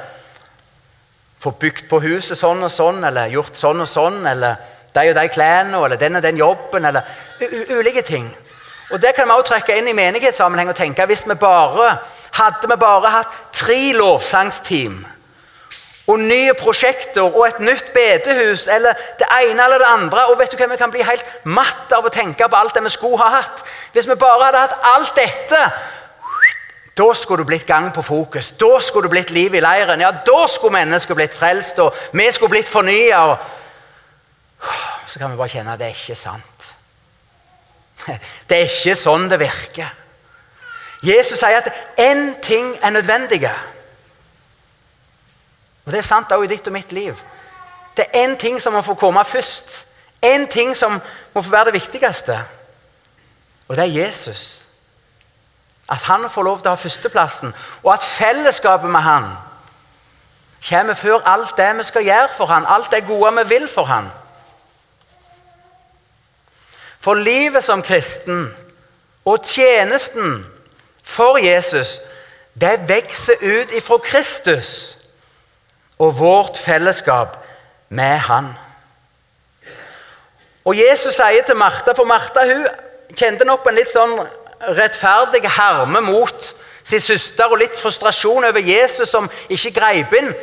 få 1.40 1.54
bygd 1.56 1.88
på 1.88 2.02
huset 2.04 2.38
sånn 2.38 2.66
og 2.66 2.72
sånn, 2.74 3.00
eller 3.08 3.32
gjort 3.32 3.56
sånn 3.56 3.86
og 3.86 3.88
sånn, 3.88 4.20
eller 4.28 4.58
de 4.98 5.10
og 5.10 5.16
de 5.16 5.28
klærne, 5.30 5.84
eller 5.84 6.02
den 6.02 6.16
og 6.16 6.24
den 6.24 6.38
jobben, 6.38 6.86
eller 6.86 7.02
ulike 7.70 8.02
ting. 8.02 8.36
Og 8.92 9.02
Det 9.02 9.16
kan 9.16 9.28
vi 9.28 9.32
også 9.32 9.52
trekke 9.52 9.78
inn 9.78 9.88
i 9.88 9.94
menighetssammenheng 9.94 10.70
og 10.70 10.76
tenke 10.76 11.06
hvis 11.06 11.26
vi 11.28 11.36
bare 11.36 11.98
hadde 12.38 12.70
vi 12.72 12.76
bare 12.80 13.12
hatt 13.12 13.34
tre 13.54 13.92
lovsangsteam 13.94 15.06
og 16.08 16.20
nye 16.20 16.54
prosjekter 16.56 17.26
og 17.26 17.42
et 17.48 17.60
nytt 17.60 17.92
bedehus 17.94 18.68
eller 18.72 18.96
det 19.20 19.28
ene 19.28 19.64
eller 19.64 19.82
det 19.84 19.90
andre. 19.90 20.26
Og 20.32 20.40
vet 20.40 20.52
du 20.52 20.58
hva, 20.58 20.70
Vi 20.72 20.78
kan 20.80 20.92
bli 20.92 21.04
helt 21.04 21.26
matt 21.44 21.92
av 21.92 22.06
å 22.06 22.14
tenke 22.14 22.48
på 22.48 22.56
alt 22.56 22.74
det 22.76 22.84
vi 22.84 22.90
skulle 22.90 23.18
ha 23.18 23.42
hatt. 23.42 23.64
Hvis 23.92 24.08
vi 24.08 24.16
bare 24.16 24.46
hadde 24.46 24.64
hatt 24.64 24.80
alt 24.96 25.16
dette 25.16 25.72
Da 26.98 27.14
skulle 27.14 27.44
det 27.44 27.48
blitt 27.48 27.68
gang 27.68 27.92
på 27.94 28.02
fokus. 28.02 28.52
Da 28.52 28.80
skulle 28.80 29.04
det 29.04 29.12
blitt 29.12 29.32
liv 29.32 29.54
i 29.54 29.60
leiren. 29.60 30.02
Ja, 30.02 30.12
Da 30.12 30.48
skulle 30.48 30.80
mennesket 30.80 31.16
blitt 31.16 31.34
frelst, 31.34 31.80
og 31.80 31.94
vi 32.14 32.32
skulle 32.32 32.50
blitt 32.50 32.68
fornya. 32.68 33.38
Så 35.08 35.20
kan 35.20 35.32
vi 35.32 35.38
bare 35.38 35.50
kjenne 35.50 35.74
at 35.74 35.80
det 35.80 35.88
er 35.88 35.96
ikke 35.96 36.16
sant. 36.16 36.74
Det 38.50 38.58
er 38.58 38.70
ikke 38.70 38.96
sånn 38.96 39.30
det 39.30 39.40
virker. 39.40 39.90
Jesus 41.04 41.40
sier 41.40 41.60
at 41.60 41.72
én 42.00 42.38
ting 42.42 42.76
er 42.82 42.90
nødvendig. 42.90 43.44
Og 45.86 45.92
Det 45.92 45.98
er 45.98 46.08
sant 46.08 46.32
også 46.32 46.44
i 46.44 46.48
ditt 46.48 46.68
og 46.68 46.74
mitt 46.74 46.92
liv. 46.92 47.16
Det 47.98 48.06
er 48.06 48.26
én 48.26 48.38
ting 48.38 48.62
som 48.62 48.74
må 48.74 48.82
få 48.82 48.94
komme 48.94 49.26
først. 49.26 49.86
Én 50.26 50.48
ting 50.52 50.76
som 50.78 51.02
må 51.34 51.42
få 51.42 51.50
være 51.50 51.66
det 51.66 51.74
viktigste. 51.74 52.40
Og 53.68 53.78
det 53.78 53.84
er 53.84 54.06
Jesus. 54.06 54.66
At 55.90 55.98
han 55.98 56.30
får 56.30 56.44
lov 56.44 56.60
til 56.60 56.68
å 56.68 56.76
ha 56.76 56.76
førsteplassen, 56.76 57.54
og 57.84 57.94
at 57.94 58.04
fellesskapet 58.04 58.90
med 58.90 59.02
han 59.02 59.30
kommer 60.70 60.94
før 60.94 61.22
alt 61.26 61.54
det 61.58 61.78
vi 61.78 61.84
skal 61.84 62.04
gjøre 62.04 62.30
for 62.36 62.46
han, 62.46 62.66
alt 62.68 62.92
det 62.92 63.06
gode 63.08 63.32
vi 63.38 63.50
vil 63.50 63.68
for 63.72 63.86
han. 63.86 64.10
For 67.08 67.16
livet 67.16 67.64
som 67.64 67.82
kristen 67.82 68.56
og 69.26 69.46
tjenesten 69.46 70.46
for 71.04 71.38
Jesus, 71.40 72.02
det 72.62 72.82
vokser 72.90 73.40
ut 73.40 73.72
ifra 73.72 73.98
Kristus 73.98 74.98
og 76.00 76.20
vårt 76.20 76.58
fellesskap 76.58 77.38
med 77.90 78.18
Han. 78.28 78.52
Og 80.66 80.76
Jesus 80.76 81.16
sier 81.16 81.48
til 81.48 81.56
Martha, 81.56 81.96
for 81.96 82.04
Martha 82.04 82.44
hun 82.44 82.68
kjente 83.16 83.48
nok 83.48 83.64
på 83.64 83.72
en 83.72 83.80
litt 83.80 83.94
sånn 83.96 84.20
rettferdig 84.76 85.48
harme 85.48 86.04
mot 86.04 86.54
sin 86.84 87.00
søster 87.00 87.48
og 87.48 87.62
litt 87.64 87.80
frustrasjon 87.80 88.52
over 88.52 88.60
Jesus 88.60 89.16
som 89.16 89.32
ikke 89.48 89.78
greip 89.80 90.20
inn. 90.20 90.34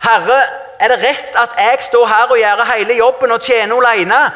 Herre, 0.00 0.40
er 0.80 0.88
det 0.88 1.02
rett 1.02 1.36
at 1.36 1.58
jeg 1.58 1.82
står 1.90 2.06
her 2.06 2.30
og 2.32 2.38
gjør 2.40 2.68
hele 2.72 2.96
jobben 2.96 3.34
og 3.34 3.44
tjener 3.44 3.90
alene? 3.90 4.28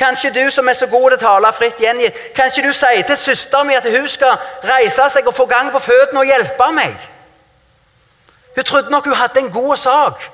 Kanskje 0.00 0.30
du 0.32 0.50
som 0.50 0.68
er 0.68 0.72
så 0.72 0.86
god 0.88 1.10
til 1.10 1.18
å 1.18 1.20
tale 1.20 1.52
fritt 1.52 1.80
gjengitt, 1.82 2.16
kanskje 2.32 2.62
du 2.64 2.72
sier 2.72 3.02
til 3.04 3.18
søsteren 3.20 3.68
min 3.68 3.76
at 3.76 3.88
hun 3.92 4.06
skal 4.08 4.38
reise 4.64 5.10
seg 5.12 5.26
og 5.28 5.36
få 5.36 5.44
gang 5.50 5.68
på 5.74 5.82
føttene 5.84 6.22
og 6.22 6.30
hjelpe 6.30 6.68
meg? 6.72 6.94
Hun 8.56 8.64
trodde 8.64 8.90
nok 8.90 9.10
hun 9.10 9.18
hadde 9.20 9.42
en 9.44 9.52
god 9.52 9.76
sak. 9.76 10.24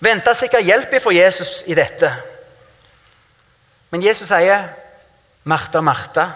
Venta 0.00 0.32
sikkert 0.34 0.64
hjelp 0.64 0.96
fra 1.02 1.12
Jesus 1.12 1.62
i 1.66 1.76
dette. 1.76 2.12
Men 3.90 4.02
Jesus 4.02 4.28
sier, 4.28 4.68
'Martha, 5.44 5.80
Martha, 5.80 6.30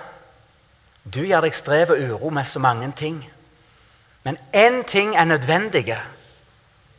du 1.14 1.24
gjør 1.24 1.40
deg 1.40 1.54
strev 1.54 1.90
og 1.90 1.98
uro 2.00 2.30
med 2.30 2.44
så 2.44 2.58
mange 2.58 2.92
ting.' 2.96 3.24
Men 4.22 4.38
én 4.52 4.84
ting 4.84 5.16
er 5.16 5.24
nødvendig. 5.24 5.96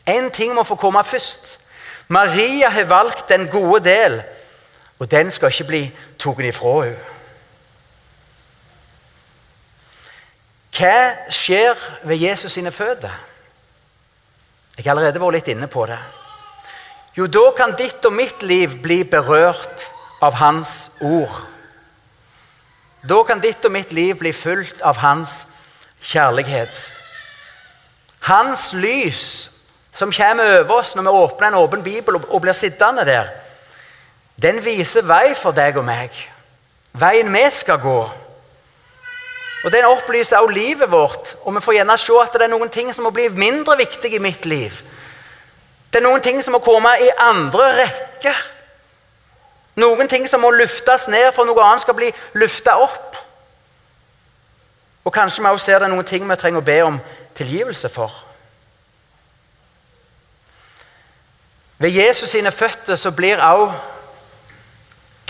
Én 0.09 0.29
ting 0.29 0.53
må 0.53 0.63
få 0.63 0.75
komme 0.75 1.03
først. 1.03 1.60
Maria 2.11 2.69
har 2.69 2.89
valgt 2.89 3.29
den 3.29 3.47
gode 3.47 3.83
del, 3.85 4.21
og 4.99 5.11
den 5.11 5.31
skal 5.31 5.53
ikke 5.53 5.69
bli 5.69 5.81
tatt 6.19 6.43
ifra 6.43 6.73
henne. 6.83 7.17
Hva 10.71 11.29
skjer 11.31 11.77
ved 12.07 12.17
Jesus 12.17 12.55
sine 12.55 12.71
føtter? 12.71 13.13
Jeg 14.77 14.85
har 14.85 14.95
allerede 14.95 15.21
vært 15.21 15.37
litt 15.37 15.51
inne 15.53 15.67
på 15.71 15.85
det. 15.87 15.99
Jo, 17.15 17.27
da 17.27 17.43
kan 17.55 17.75
ditt 17.77 18.05
og 18.07 18.15
mitt 18.15 18.43
liv 18.43 18.77
bli 18.81 19.03
berørt 19.03 19.87
av 20.23 20.39
Hans 20.39 20.89
ord. 21.03 21.41
Da 23.03 23.19
kan 23.27 23.41
ditt 23.43 23.65
og 23.67 23.75
mitt 23.75 23.91
liv 23.91 24.15
bli 24.19 24.31
fulgt 24.33 24.81
av 24.81 24.99
Hans 25.03 25.45
kjærlighet. 26.01 26.75
Hans 28.27 28.71
lys 28.73 29.51
som 29.91 30.11
kommer 30.11 30.59
over 30.59 30.79
oss 30.79 30.95
når 30.95 31.03
vi 31.03 31.09
åpner 31.23 31.47
en 31.47 31.59
åpen 31.59 31.83
bibel 31.83 32.17
og 32.21 32.41
blir 32.41 32.55
sittende 32.55 33.05
der, 33.05 33.31
den 34.41 34.61
viser 34.65 35.05
vei 35.05 35.33
for 35.37 35.53
deg 35.53 35.77
og 35.77 35.85
meg. 35.85 36.15
Veien 36.97 37.33
vi 37.33 37.43
skal 37.53 37.79
gå. 37.79 37.99
Og 39.63 39.71
Den 39.71 39.85
opplyser 39.85 40.37
også 40.37 40.53
livet 40.53 40.91
vårt, 40.91 41.35
og 41.43 41.55
vi 41.55 41.61
får 41.61 41.73
gjerne 41.73 41.97
se 41.97 42.13
at 42.21 42.33
det 42.33 42.47
er 42.47 42.49
noen 42.49 42.69
ting 42.69 42.89
som 42.95 43.03
må 43.03 43.11
bli 43.13 43.27
mindre 43.29 43.77
viktige 43.77 44.17
i 44.17 44.23
mitt 44.23 44.45
liv. 44.45 44.73
Det 45.93 45.99
er 45.99 46.07
noen 46.07 46.21
ting 46.21 46.41
som 46.43 46.55
må 46.55 46.63
komme 46.63 46.89
i 47.03 47.11
andre 47.19 47.67
rekke. 47.83 48.33
Noen 49.75 50.09
ting 50.09 50.25
som 50.29 50.41
må 50.41 50.49
luftes 50.51 51.07
ned 51.07 51.29
for 51.35 51.45
noe 51.45 51.63
annet 51.63 51.83
skal 51.85 51.95
bli 51.95 52.09
lufta 52.33 52.79
opp. 52.81 53.19
Og 55.05 55.13
kanskje 55.13 55.43
vi 55.43 55.51
også 55.51 55.65
ser 55.65 55.79
det 55.79 55.89
er 55.89 55.93
noen 55.93 56.07
ting 56.07 56.25
vi 56.29 56.35
trenger 56.35 56.61
å 56.61 56.65
be 56.65 56.81
om 56.87 56.99
tilgivelse 57.37 57.89
for. 57.89 58.30
Ved 61.81 61.89
Jesus 61.89 62.29
sine 62.29 62.51
føtter 62.53 62.95
så 62.95 63.09
blir 63.11 63.41
også 63.41 63.79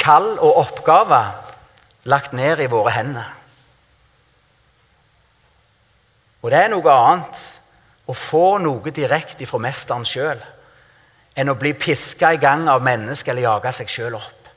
kall 0.02 0.34
og 0.40 0.58
oppgaver 0.66 1.30
lagt 2.12 2.34
ned 2.34 2.60
i 2.60 2.70
våre 2.72 2.92
hender. 2.92 3.30
Og 6.42 6.52
det 6.52 6.58
er 6.58 6.72
noe 6.74 6.96
annet 6.96 7.44
å 8.10 8.16
få 8.18 8.58
noe 8.60 8.92
direkte 8.92 9.48
fra 9.48 9.62
mesteren 9.62 10.08
sjøl 10.08 10.42
enn 11.38 11.52
å 11.52 11.56
bli 11.56 11.72
piska 11.78 12.34
i 12.36 12.42
gang 12.42 12.66
av 12.68 12.84
mennesker 12.84 13.32
eller 13.32 13.48
jage 13.48 13.72
seg 13.78 13.94
sjøl 13.94 14.18
opp. 14.18 14.50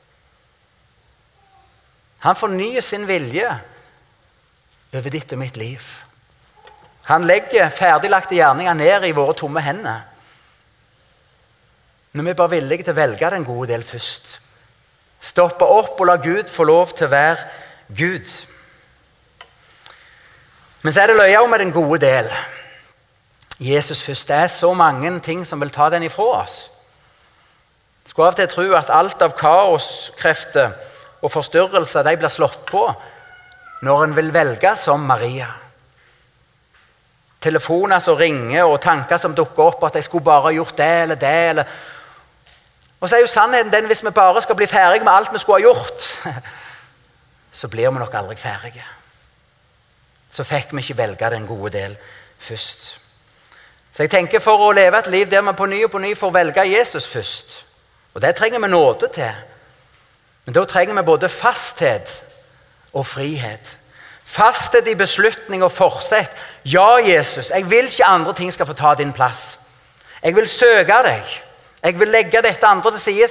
Han 2.25 2.35
fornyer 2.35 2.83
sin 2.83 3.05
vilje 3.07 3.47
over 4.95 5.13
ditt 5.13 5.31
og 5.31 5.39
mitt 5.39 5.59
liv. 5.61 5.85
Han 7.05 7.27
legger 7.29 7.69
ferdiglagte 7.69 8.35
gjerninger 8.35 8.75
ned 8.75 9.05
i 9.05 9.13
våre 9.15 9.37
tomme 9.37 9.61
hender. 9.61 10.01
Men 12.15 12.25
vi 12.25 12.31
er 12.31 12.37
bare 12.39 12.53
villige 12.55 12.85
til 12.87 12.93
å 12.93 12.95
velge 12.95 13.29
den 13.33 13.43
gode 13.43 13.73
del 13.73 13.81
først. 13.83 14.37
Stoppe 15.19 15.67
opp 15.67 15.99
og 15.99 16.07
la 16.07 16.15
Gud 16.23 16.47
få 16.47 16.63
lov 16.63 16.93
til 16.95 17.09
å 17.09 17.11
være 17.11 17.41
Gud. 17.91 18.29
Men 20.79 20.93
så 20.95 21.01
er 21.01 21.11
det 21.11 21.17
løye 21.17 21.41
med 21.51 21.59
den 21.59 21.73
gode 21.75 21.99
del. 22.05 22.29
Jesus 23.59 24.03
først. 24.03 24.29
Det 24.29 24.35
er 24.35 24.53
så 24.53 24.69
mange 24.73 25.11
ting 25.19 25.43
som 25.47 25.59
vil 25.59 25.73
ta 25.75 25.89
den 25.91 26.05
ifra 26.07 26.27
oss. 26.37 26.55
Jeg 28.05 28.13
skulle 28.13 28.29
av 28.29 28.37
og 28.37 28.39
til 28.39 28.47
tro 28.53 28.65
at 28.79 28.93
alt 28.95 29.25
av 29.25 29.33
kaoskrefter 29.35 30.71
og 31.19 31.33
forstyrrelser 31.33 32.05
de 32.07 32.13
blir 32.21 32.31
slått 32.31 32.61
på 32.69 32.85
når 33.83 34.03
en 34.05 34.15
vil 34.15 34.31
velge 34.31 34.71
som 34.79 35.03
Maria. 35.03 35.49
Telefoner 37.41 37.99
som 37.99 38.15
ringer, 38.15 38.63
og 38.63 38.79
tanker 38.81 39.19
som 39.19 39.35
dukker 39.35 39.63
opp, 39.65 39.83
at 39.83 39.99
jeg 39.99 40.07
skulle 40.07 40.23
bare 40.23 40.53
gjort 40.55 40.77
det 40.77 40.89
eller 41.01 41.19
det. 41.19 41.33
eller 41.49 41.65
og 43.05 43.09
så 43.09 43.15
er 43.15 43.19
jo 43.19 43.27
sannheten 43.27 43.73
den 43.73 43.85
hvis 43.85 44.03
vi 44.03 44.09
bare 44.09 44.41
skal 44.41 44.55
bli 44.55 44.65
ferdige 44.65 45.03
med 45.03 45.13
alt 45.13 45.33
vi 45.33 45.37
skulle 45.37 45.55
ha 45.55 45.61
gjort, 45.61 46.23
så 47.59 47.67
blir 47.67 47.89
vi 47.89 47.99
nok 47.99 48.13
aldri 48.13 48.35
ferdige. 48.35 48.85
Så 50.31 50.43
fikk 50.43 50.73
vi 50.73 50.81
ikke 50.81 50.97
velge 50.97 51.29
den 51.29 51.45
gode 51.47 51.69
del 51.77 51.97
først. 52.39 52.99
Så 53.91 54.03
jeg 54.03 54.09
tenker 54.09 54.39
For 54.39 54.57
å 54.57 54.71
leve 54.71 54.97
et 54.97 55.07
liv 55.07 55.29
der 55.31 55.45
vi 55.45 55.53
på 55.53 55.65
ny 55.65 55.83
og 55.85 55.91
på 55.91 56.01
ny 56.01 56.15
får 56.15 56.33
velge 56.33 56.65
Jesus 56.65 57.07
først 57.07 57.65
Og 58.13 58.21
det 58.21 58.35
trenger 58.35 58.59
vi 58.59 58.67
nåde 58.67 59.07
til. 59.13 59.31
Men 60.45 60.55
da 60.55 60.65
trenger 60.65 60.95
vi 60.95 61.05
både 61.05 61.29
fasthet 61.29 62.23
og 62.93 63.05
frihet. 63.05 63.77
Fasthet 64.23 64.87
i 64.87 64.95
beslutning 64.95 65.63
og 65.63 65.71
forsett. 65.71 66.31
Ja, 66.65 66.95
Jesus, 66.97 67.49
jeg 67.49 67.69
vil 67.69 67.85
ikke 67.85 68.05
andre 68.05 68.33
ting 68.33 68.53
skal 68.53 68.65
få 68.65 68.73
ta 68.73 68.95
din 68.95 69.13
plass. 69.13 69.59
Jeg 70.23 70.35
vil 70.35 70.49
søke 70.49 71.03
deg. 71.05 71.44
Jeg 71.85 71.99
vil 71.99 72.07
legge 72.07 72.41
dette 72.41 72.67
andre 72.67 72.91
til 72.91 72.99
side, 72.99 73.27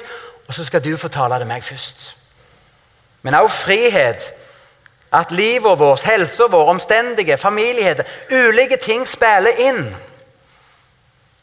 og 0.47 0.55
så 0.55 0.65
skal 0.65 0.85
du 0.85 0.97
fortale 0.97 1.41
det 1.43 1.47
meg 1.51 1.65
først. 1.65 2.15
Men 3.23 3.35
også 3.35 3.57
frihet. 3.67 4.33
At 5.13 5.31
livet 5.31 5.79
vårt, 5.79 6.03
helsa 6.03 6.47
vår, 6.51 6.69
omstendige, 6.71 7.37
familieheter, 7.37 8.05
ulike 8.31 8.77
ting 8.77 9.07
spiller 9.09 9.59
inn. 9.59 9.97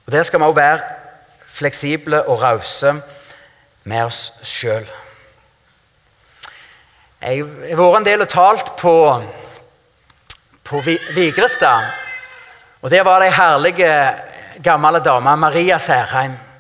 Og 0.06 0.12
Der 0.12 0.24
skal 0.24 0.40
vi 0.40 0.46
også 0.46 0.56
være 0.56 0.80
fleksible 1.48 2.24
og 2.28 2.42
rause 2.42 3.02
med 3.84 4.04
oss 4.04 4.34
sjøl. 4.44 4.88
Jeg 7.22 7.46
har 7.46 7.76
vært 7.76 7.98
en 7.98 8.06
del 8.06 8.22
og 8.22 8.30
talt 8.30 8.76
på, 8.78 8.96
på 10.64 10.82
Vigrestad. 11.16 11.92
Og 12.82 12.92
Der 12.92 13.04
var 13.04 13.20
det 13.20 13.28
ei 13.32 13.36
herlig 13.36 13.76
gammel 14.64 15.04
dame, 15.04 15.36
Maria 15.38 15.78
Særheim. 15.78 16.51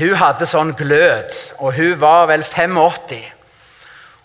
Hun 0.00 0.14
hadde 0.16 0.46
sånn 0.48 0.70
glød, 0.78 1.34
og 1.60 1.74
hun 1.76 1.98
var 2.00 2.26
vel 2.30 2.44
85. 2.46 3.26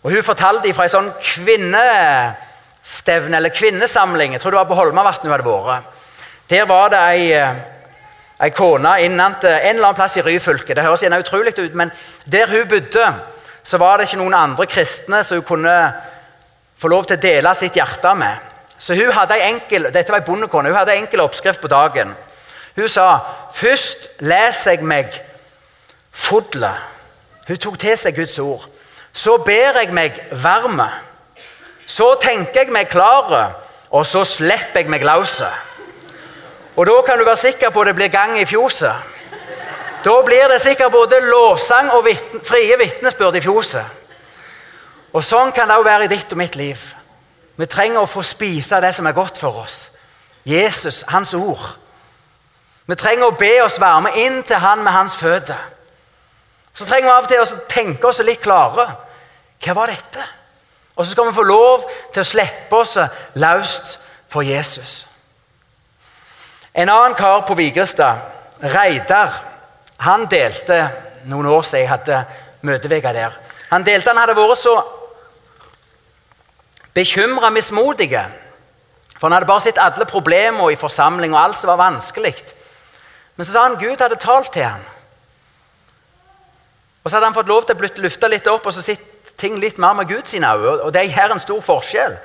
Og 0.06 0.12
Hun 0.12 0.24
fortalte 0.24 0.74
fra 0.74 0.84
ei 0.86 0.90
sånn 0.94 1.14
kvinnestevne, 1.20 3.36
eller 3.36 3.50
kvinnesamling. 3.52 4.34
Jeg 4.34 4.42
tror 4.42 4.52
det 4.54 4.60
var 4.62 4.70
på 4.70 4.76
Holmavatn 4.78 5.28
hun 5.28 5.34
hadde 5.34 5.50
vært. 5.50 5.84
Der 6.50 6.66
var 6.70 6.90
det 6.94 7.00
ei, 7.00 7.34
eh, 7.34 7.56
ei 8.40 8.50
kone 8.52 9.02
innant 9.02 9.44
en 9.44 9.52
eller 9.52 9.88
annen 9.88 9.96
plass 9.96 10.18
i 10.18 10.22
Ryfylke. 10.22 10.76
Det 10.76 10.84
høres 10.84 11.02
gjerne 11.02 11.20
utrolig 11.20 11.60
ut, 11.60 11.76
men 11.76 11.92
der 12.26 12.48
hun 12.48 12.68
bodde, 12.68 13.14
så 13.64 13.78
var 13.78 13.98
det 13.98 14.04
ikke 14.08 14.18
noen 14.22 14.34
andre 14.34 14.66
kristne 14.66 15.24
som 15.24 15.38
hun 15.38 15.46
kunne 15.46 15.94
få 16.78 16.88
lov 16.88 17.06
til 17.06 17.18
å 17.18 17.22
dele 17.22 17.56
sitt 17.56 17.76
hjerte 17.76 18.16
med. 18.16 18.38
Så 18.78 18.96
hun 18.96 19.12
hadde 19.12 19.34
ei 19.34 19.52
enkel, 19.52 19.92
Dette 19.92 20.12
var 20.12 20.20
ei 20.20 20.26
bondekone. 20.26 20.70
Hun 20.70 20.78
hadde 20.78 20.94
en 20.94 21.00
enkel 21.04 21.20
oppskrift 21.20 21.62
på 21.62 21.68
dagen. 21.68 22.16
Hun 22.76 22.88
sa 22.88 23.20
først 23.54 24.10
leser 24.20 24.72
jeg 24.72 24.84
meg 24.84 25.22
fodlet. 26.16 26.80
Hun 27.48 27.60
tok 27.62 27.80
til 27.80 27.98
seg 28.00 28.16
Guds 28.16 28.40
ord. 28.40 28.66
Så 29.14 29.38
ber 29.38 29.78
jeg 29.80 29.94
meg 29.94 30.18
varme. 30.32 30.88
Så 31.86 32.16
tenker 32.22 32.66
jeg 32.66 32.74
meg 32.74 32.90
klare, 32.90 33.54
og 33.92 34.06
så 34.08 34.24
slipper 34.26 34.82
jeg 34.82 34.90
meg 34.90 35.06
lause. 35.06 35.48
Og 36.76 36.88
da 36.88 36.96
kan 37.06 37.20
du 37.20 37.26
være 37.28 37.44
sikker 37.44 37.70
på 37.70 37.84
at 37.84 37.92
det 37.92 37.96
blir 37.96 38.12
gang 38.12 38.40
i 38.40 38.48
fjoset. 38.48 38.96
Da 40.06 40.16
blir 40.26 40.50
det 40.52 40.62
sikkert 40.62 40.92
både 40.92 41.22
lovsang 41.22 41.92
og 41.92 42.06
vitne, 42.06 42.42
frie 42.46 42.78
vitnesbyrd 42.78 43.36
i 43.36 43.42
fjoset. 43.42 43.86
Og 45.16 45.24
Sånn 45.24 45.54
kan 45.56 45.70
det 45.70 45.78
òg 45.80 45.86
være 45.88 46.06
i 46.06 46.12
ditt 46.12 46.34
og 46.36 46.38
mitt 46.38 46.58
liv. 46.60 46.82
Vi 47.56 47.66
trenger 47.72 48.04
å 48.04 48.10
få 48.10 48.22
spise 48.26 48.82
det 48.84 48.92
som 48.96 49.08
er 49.08 49.16
godt 49.16 49.40
for 49.40 49.64
oss. 49.64 49.90
Jesus, 50.46 51.04
hans 51.08 51.34
ord. 51.34 51.64
Vi 52.86 52.96
trenger 53.00 53.32
å 53.32 53.38
be 53.40 53.54
oss 53.64 53.80
varme 53.82 54.12
inn 54.20 54.44
til 54.44 54.60
han 54.62 54.84
med 54.84 54.94
hans 54.94 55.16
føtter. 55.18 55.62
Så 56.76 56.86
trenger 56.86 57.08
vi 57.08 57.14
av 57.14 57.24
og 57.24 57.32
til 57.32 57.42
å 57.42 57.68
tenke 57.72 58.08
oss 58.10 58.20
litt 58.26 58.44
klare. 58.44 58.90
Hva 59.64 59.76
var 59.78 59.92
dette? 59.94 60.24
Og 60.96 61.06
så 61.06 61.12
skal 61.12 61.30
vi 61.30 61.36
få 61.36 61.44
lov 61.48 61.86
til 62.14 62.22
å 62.24 62.28
slippe 62.28 62.80
oss 62.80 62.98
løst 63.40 63.98
for 64.32 64.44
Jesus. 64.44 65.06
En 66.76 66.92
annen 66.92 67.16
kar 67.16 67.46
på 67.48 67.56
Vigrestad, 67.56 68.20
Reidar, 68.60 69.36
han 70.04 70.26
delte 70.32 70.80
noen 71.28 71.48
år 71.48 71.64
siden 71.64 71.82
jeg 71.82 71.92
hadde 71.92 72.20
møteveka 72.68 73.14
der. 73.16 73.36
Han 73.72 73.84
delte 73.88 74.12
han 74.12 74.20
hadde 74.20 74.36
vært 74.36 74.60
så 74.60 74.76
bekymra 76.96 77.52
mismodig. 77.52 78.12
For 79.16 79.28
han 79.28 79.38
hadde 79.38 79.50
bare 79.50 79.64
sett 79.64 79.80
alle 79.80 80.08
problemer 80.08 80.72
i 80.72 80.80
forsamling 80.80 81.36
og 81.36 81.42
alt 81.42 81.60
som 81.60 81.72
var 81.72 81.80
vanskelig. 81.80 82.36
Men 83.36 83.46
så 83.46 83.56
sa 83.56 83.64
han 83.68 83.80
Gud 83.80 84.04
hadde 84.04 84.20
talt 84.20 84.52
til 84.52 84.68
ham. 84.68 84.84
Og 87.06 87.12
så 87.12 87.18
hadde 87.18 87.30
han 87.30 87.38
fått 87.38 87.48
lov 87.48 87.68
til 87.70 87.78
å 87.78 88.02
lufte 88.02 88.30
litt 88.34 88.48
opp 88.50 88.66
og 88.66 88.74
så 88.74 88.82
sitte 88.82 89.36
ting 89.38 89.60
litt 89.62 89.78
mer 89.78 89.94
med 89.94 90.10
Guds 90.10 90.34
øyne. 90.34 90.54
Og 90.58 90.90
det 90.94 91.04
gjør 91.12 91.36
en 91.36 91.44
stor 91.44 91.62
forskjell. 91.62 92.16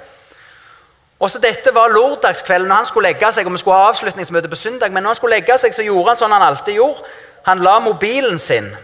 Og 1.20 1.28
så 1.30 1.38
Dette 1.38 1.74
var 1.76 1.92
lørdagskvelden 1.92 2.68
når 2.68 2.80
han 2.80 2.86
skulle 2.88 3.10
legge 3.10 3.32
seg. 3.32 3.46
og 3.46 3.52
vi 3.52 3.58
skulle 3.60 3.76
ha 3.76 3.88
avslutningsmøte 3.90 4.48
på 4.48 4.56
søndag, 4.56 4.92
Men 4.92 5.02
når 5.02 5.10
han 5.10 5.16
skulle 5.16 5.36
legge 5.36 5.58
seg, 5.58 5.74
så 5.74 5.82
gjorde 5.82 6.08
han 6.08 6.16
sånn 6.16 6.32
han 6.32 6.42
alltid 6.42 6.74
gjorde. 6.74 7.02
Han 7.44 7.58
la 7.58 7.78
mobilen 7.78 8.38
sin, 8.38 8.76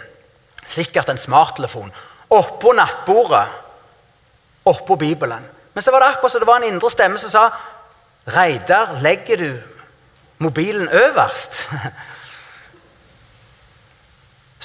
sikkert 0.67 1.09
en 1.09 1.19
smarttelefon, 1.19 1.93
oppå 2.31 2.73
nattbordet, 2.73 3.49
oppå 4.65 4.97
Bibelen. 4.97 5.45
Men 5.75 5.83
så 5.83 5.91
var 5.91 6.01
det 6.01 6.09
akkurat 6.09 6.33
som 6.33 6.41
det 6.41 6.47
var 6.47 6.57
en 6.57 6.69
indre 6.75 6.91
stemme 6.91 7.19
som 7.19 7.31
sa 7.31 7.51
Reidar, 8.27 8.99
legger 9.01 9.37
du 9.37 9.59
mobilen 10.39 10.89
øverst? 10.89 11.69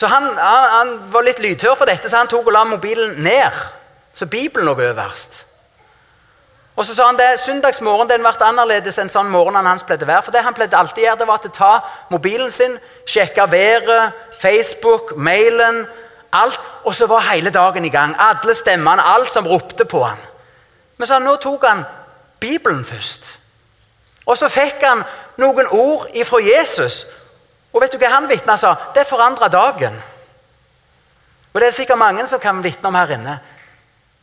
Så 0.01 0.07
han, 0.07 0.23
han, 0.23 0.69
han, 0.69 0.91
var 1.13 1.21
litt 1.21 1.39
lydhør 1.43 1.75
for 1.77 1.85
dette, 1.85 2.09
så 2.09 2.23
han 2.23 2.29
tok 2.29 2.47
og 2.49 2.55
la 2.55 2.63
mobilen 2.65 3.19
ned. 3.21 3.57
Så 4.17 4.25
Bibelen 4.25 4.65
lå 4.65 4.73
øverst. 4.81 5.43
Og 6.75 6.87
så 6.87 6.95
sa 6.95 7.05
han 7.05 7.19
det, 7.19 7.27
Søndagsmorgen 7.39 8.09
den 8.09 8.23
ble 8.25 8.31
annerledes 8.47 8.97
enn 8.97 9.11
sånn 9.13 9.29
morgenen 9.29 9.69
hans 9.69 9.85
pleide 9.85 10.07
å 10.07 10.09
være. 10.09 10.23
For 10.25 10.33
det 10.33 10.41
han 10.41 10.57
pleide 10.57 10.79
alltid 10.79 11.05
gjøre, 11.05 11.19
det 11.19 11.27
var 11.29 11.45
å 11.45 11.51
ta 11.53 11.69
mobilen 12.09 12.49
sin, 12.49 12.73
sjekke 13.05 13.45
været, 13.51 14.17
Facebook, 14.41 15.13
mailen, 15.21 15.83
alt. 16.33 16.57
Og 16.81 16.97
så 16.97 17.05
var 17.05 17.27
hele 17.29 17.53
dagen 17.53 17.85
i 17.85 17.93
gang. 17.93 18.17
Alle 18.17 18.57
stemmene, 18.57 19.05
alt 19.05 19.29
som 19.29 19.45
ropte 19.45 19.85
på 19.85 20.01
han. 20.01 20.25
Men 20.97 21.11
så 21.13 21.21
nå 21.21 21.35
tok 21.45 21.69
han 21.69 21.85
Bibelen 22.41 22.81
først. 22.89 23.35
Og 24.25 24.33
så 24.41 24.49
fikk 24.49 24.81
han 24.81 25.05
noen 25.37 25.69
ord 25.69 26.09
ifra 26.17 26.41
Jesus. 26.41 27.03
Og 27.71 27.81
vet 27.81 27.93
du 27.93 27.99
hva 28.01 28.11
han 28.11 28.29
vitna 28.29 28.57
sa? 28.59 28.75
Det 28.95 29.07
forandra 29.07 29.47
dagen. 29.47 29.95
Og 31.53 31.59
det 31.59 31.67
er 31.67 31.75
sikkert 31.75 31.99
mange 31.99 32.27
som 32.27 32.39
kan 32.39 32.63
vitne 32.63 32.87
om 32.87 32.95
her 32.95 33.15
inne. 33.15 33.39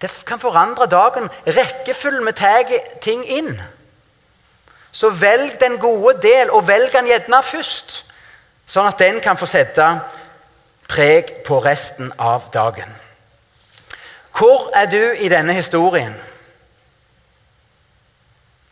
Det 0.01 0.11
kan 0.27 0.41
forandre 0.41 0.87
dagen. 0.87 1.29
Rekkefølgen 1.47 2.27
vi 2.27 2.33
tar 2.33 2.73
ting 3.03 3.25
inn. 3.27 3.61
Så 4.93 5.11
velg 5.11 5.59
den 5.61 5.79
gode 5.79 6.17
del, 6.23 6.51
og 6.51 6.67
velg 6.69 6.93
den 6.93 7.11
gjerne 7.11 7.43
først. 7.45 8.05
Sånn 8.69 8.89
at 8.89 9.01
den 9.01 9.21
kan 9.25 9.37
få 9.41 9.49
sette 9.49 9.85
preg 10.89 11.39
på 11.45 11.61
resten 11.65 12.13
av 12.19 12.49
dagen. 12.53 12.91
Hvor 14.39 14.71
er 14.77 14.87
du 14.87 15.03
i 15.19 15.29
denne 15.29 15.53
historien? 15.57 16.15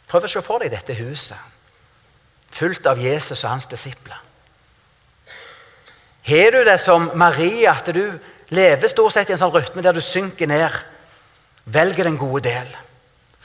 Prøv 0.06 0.28
å 0.28 0.30
se 0.30 0.42
for 0.44 0.62
deg 0.62 0.70
dette 0.70 0.94
huset, 0.94 1.38
fullt 2.54 2.86
av 2.86 3.00
Jesus 3.02 3.42
og 3.42 3.50
hans 3.50 3.66
disipler. 3.66 4.25
Har 6.26 6.50
du 6.50 6.64
det 6.64 6.78
som 6.80 7.10
Marie, 7.14 7.70
at 7.70 7.86
du 7.94 8.18
lever 8.48 8.88
stort 8.88 9.14
sett 9.14 9.30
i 9.30 9.34
en 9.36 9.38
sånn 9.38 9.54
rytme 9.54 9.82
der 9.82 9.94
du 9.94 10.02
synker 10.02 10.50
ned? 10.50 10.74
Velger 11.70 12.08
den 12.08 12.18
gode 12.18 12.48
del. 12.48 12.72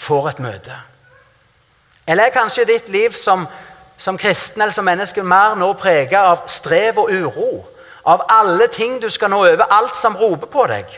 Får 0.02 0.32
et 0.32 0.42
møte. 0.42 0.78
Eller 2.10 2.30
er 2.30 2.34
kanskje 2.34 2.66
ditt 2.66 2.90
liv 2.90 3.14
som, 3.14 3.46
som 3.98 4.18
kristen 4.18 4.62
eller 4.62 4.74
som 4.74 4.86
menneske 4.86 5.22
mer 5.24 5.54
nå 5.60 5.70
preget 5.78 6.18
av 6.18 6.48
strev 6.50 6.98
og 7.04 7.14
uro? 7.14 7.52
Av 8.10 8.26
alle 8.34 8.66
ting 8.74 8.98
du 9.02 9.10
skal 9.14 9.30
nå 9.30 9.44
over, 9.46 9.68
alt 9.70 9.96
som 9.96 10.18
roper 10.18 10.50
på 10.50 10.66
deg? 10.72 10.90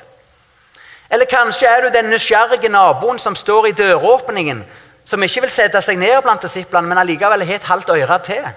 Eller 1.11 1.27
kanskje 1.27 1.67
er 1.67 1.83
du 1.83 1.91
den 1.91 2.07
nysgjerrige 2.09 2.71
naboen 2.71 3.19
som 3.19 3.35
står 3.35 3.67
i 3.67 3.75
døråpningen, 3.77 4.63
som 5.05 5.23
ikke 5.23 5.43
vil 5.43 5.51
sette 5.51 5.81
seg 5.83 5.99
ned 5.99 6.21
blant 6.23 6.41
disiplene, 6.47 6.87
men 6.87 7.01
allikevel 7.01 7.43
har 7.43 7.59
et 7.59 7.67
halvt 7.67 7.91
øre 7.91 8.19
til? 8.23 8.47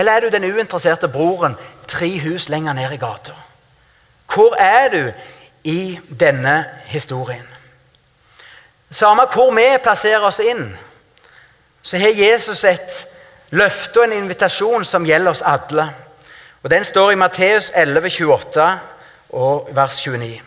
Eller 0.00 0.16
er 0.16 0.24
du 0.24 0.32
den 0.32 0.48
uinteresserte 0.48 1.10
broren 1.12 1.58
tre 1.90 2.08
hus 2.24 2.48
lenger 2.48 2.72
ned 2.78 2.96
i 2.96 2.98
gata? 3.00 3.36
Hvor 4.30 4.56
er 4.56 4.88
du 4.88 5.04
i 5.64 5.98
denne 6.20 6.64
historien. 6.86 7.46
Samme 8.90 9.26
hvor 9.32 9.52
vi 9.54 9.66
plasserer 9.82 10.24
oss 10.26 10.40
inn, 10.42 10.70
så 11.82 11.98
har 11.98 12.16
Jesus 12.16 12.64
et 12.64 13.06
løfte 13.50 14.00
og 14.00 14.08
en 14.08 14.16
invitasjon 14.22 14.84
som 14.84 15.06
gjelder 15.06 15.30
oss 15.30 15.44
alle. 15.46 15.86
Og 16.62 16.70
Den 16.70 16.84
står 16.84 17.12
i 17.12 17.20
Matteus 17.20 17.70
11, 17.74 18.10
28 18.10 18.78
og 19.30 19.68
vers 19.72 20.00
29. 20.06 20.40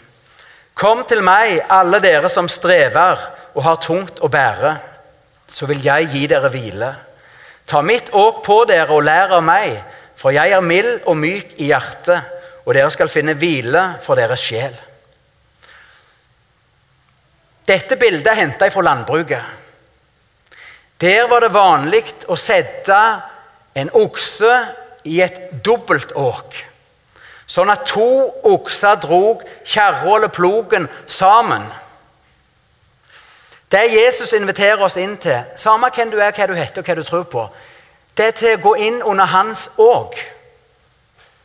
Kom 0.74 1.06
til 1.08 1.24
meg, 1.24 1.62
alle 1.70 2.00
dere 2.02 2.30
som 2.30 2.50
strever 2.50 3.22
og 3.54 3.64
har 3.64 3.82
tungt 3.82 4.20
å 4.22 4.30
bære, 4.30 4.76
så 5.48 5.66
vil 5.70 5.84
jeg 5.86 6.10
gi 6.14 6.28
dere 6.28 6.50
hvile. 6.50 6.94
Ta 7.68 7.82
mitt 7.82 8.10
åk 8.14 8.44
på 8.46 8.64
dere 8.70 8.92
og 8.92 9.06
lær 9.08 9.36
av 9.38 9.44
meg, 9.46 9.78
for 10.20 10.36
jeg 10.36 10.52
er 10.54 10.64
mild 10.64 11.06
og 11.10 11.18
myk 11.18 11.56
i 11.60 11.70
hjertet, 11.72 12.32
og 12.64 12.74
dere 12.76 12.92
skal 12.94 13.12
finne 13.12 13.36
hvile 13.40 13.84
for 14.04 14.20
deres 14.20 14.44
sjel. 14.44 14.76
Dette 17.68 17.96
bildet 18.00 18.28
er 18.28 18.42
henta 18.42 18.68
fra 18.72 18.84
landbruket. 18.84 19.44
Der 21.00 21.28
var 21.32 21.44
det 21.44 21.54
vanlig 21.56 22.04
å 22.32 22.36
sette 22.40 23.00
en 23.76 23.90
okse 23.98 24.52
i 25.08 25.20
et 25.24 25.50
dobbeltåk. 25.64 26.56
Sånn 27.48 27.72
at 27.72 27.88
to 27.90 28.08
okser 28.48 29.00
drog 29.04 29.44
kjerra 29.68 30.18
eller 30.18 30.32
plogen 30.32 30.88
sammen. 31.10 31.66
Det 33.74 34.04
Jesus 34.04 34.34
inviterer 34.34 34.82
oss 34.86 34.96
inn 35.02 35.16
til, 35.18 35.40
samme 35.58 35.90
hvem 35.96 36.12
du 36.12 36.20
er, 36.22 36.32
hva 36.32 36.46
du 36.46 36.54
heter 36.54 36.84
og 36.84 36.86
hva 36.86 36.96
du 36.96 37.04
tror 37.04 37.24
på, 37.26 37.48
det 38.18 38.26
er 38.26 38.36
til 38.38 38.54
å 38.54 38.62
gå 38.62 38.74
inn 38.86 39.00
under 39.02 39.26
hans 39.26 39.66
og. 39.82 40.14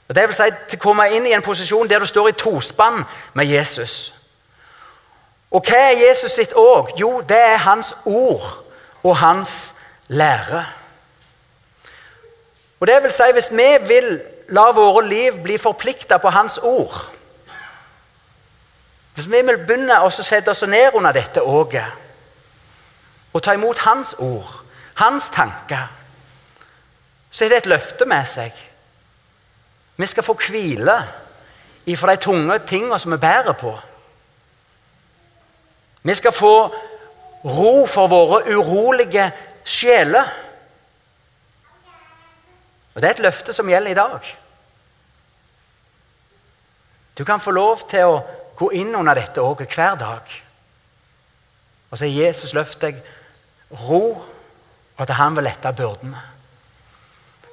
Det 0.09 0.27
vil 0.29 0.37
si 0.37 0.49
til 0.69 0.77
å 0.77 0.83
komme 0.83 1.07
inn 1.17 1.25
i 1.25 1.33
en 1.33 1.45
posisjon 1.45 1.88
der 1.88 2.05
du 2.05 2.07
står 2.09 2.29
i 2.29 2.37
tospann 2.37 3.01
med 3.33 3.49
Jesus. 3.49 4.12
Og 5.51 5.64
hva 5.64 5.79
er 5.88 6.03
Jesus 6.03 6.35
sitt 6.37 6.53
òg? 6.53 6.93
Jo, 7.01 7.23
det 7.25 7.38
er 7.41 7.62
hans 7.64 7.95
ord 8.05 8.45
og 9.03 9.17
hans 9.17 9.73
lære. 10.09 10.67
Og 12.81 12.87
det 12.87 13.03
vil 13.03 13.12
si, 13.12 13.31
Hvis 13.33 13.49
vi 13.51 13.69
vil 13.88 14.21
la 14.49 14.71
våre 14.71 15.07
liv 15.09 15.41
bli 15.43 15.57
forplikta 15.59 16.19
på 16.19 16.29
hans 16.31 16.59
ord 16.59 17.09
Hvis 19.14 19.27
vi 19.27 19.41
vil 19.43 19.59
begynne 19.59 19.99
å 20.05 20.11
sette 20.11 20.51
oss 20.51 20.62
ned 20.62 20.95
under 20.95 21.12
dette 21.12 21.43
åket 21.43 22.08
og 23.38 23.42
ta 23.42 23.55
imot 23.55 23.79
hans 23.87 24.16
ord, 24.18 24.51
hans 24.98 25.31
tanker, 25.31 25.87
så 27.31 27.44
er 27.44 27.53
det 27.53 27.59
et 27.62 27.68
løfte 27.70 28.07
med 28.09 28.27
seg. 28.27 28.55
Vi 29.96 30.07
skal 30.11 30.27
få 30.27 30.35
hvile 30.48 30.96
ifra 31.87 32.16
de 32.16 32.22
tunge 32.22 32.57
tingene 32.66 32.98
som 32.98 33.14
vi 33.14 33.20
bærer 33.22 33.55
på. 33.59 33.70
Vi 36.03 36.14
skal 36.18 36.35
få 36.35 36.55
ro 37.44 37.87
for 37.87 38.11
våre 38.11 38.42
urolige 38.57 39.31
sjeler. 39.64 40.33
Og 42.94 43.03
Det 43.03 43.05
er 43.05 43.14
et 43.14 43.27
løfte 43.29 43.53
som 43.53 43.68
gjelder 43.70 43.90
i 43.90 43.94
dag. 43.94 44.33
Du 47.18 47.24
kan 47.24 47.40
få 47.40 47.51
lov 47.51 47.87
til 47.90 48.05
å 48.05 48.18
gå 48.59 48.72
inn 48.74 48.94
under 48.94 49.14
dette 49.14 49.42
òg 49.42 49.62
hver 49.62 49.94
dag. 49.94 50.35
Og 51.90 51.98
så 51.98 52.05
er 52.07 52.27
Jesus 52.27 52.55
løftet 52.55 52.83
deg 52.83 53.03
ro, 53.70 54.24
og 54.96 55.02
at 55.04 55.14
han 55.14 55.37
vil 55.37 55.44
lette 55.44 55.72
byrdene. 55.72 56.20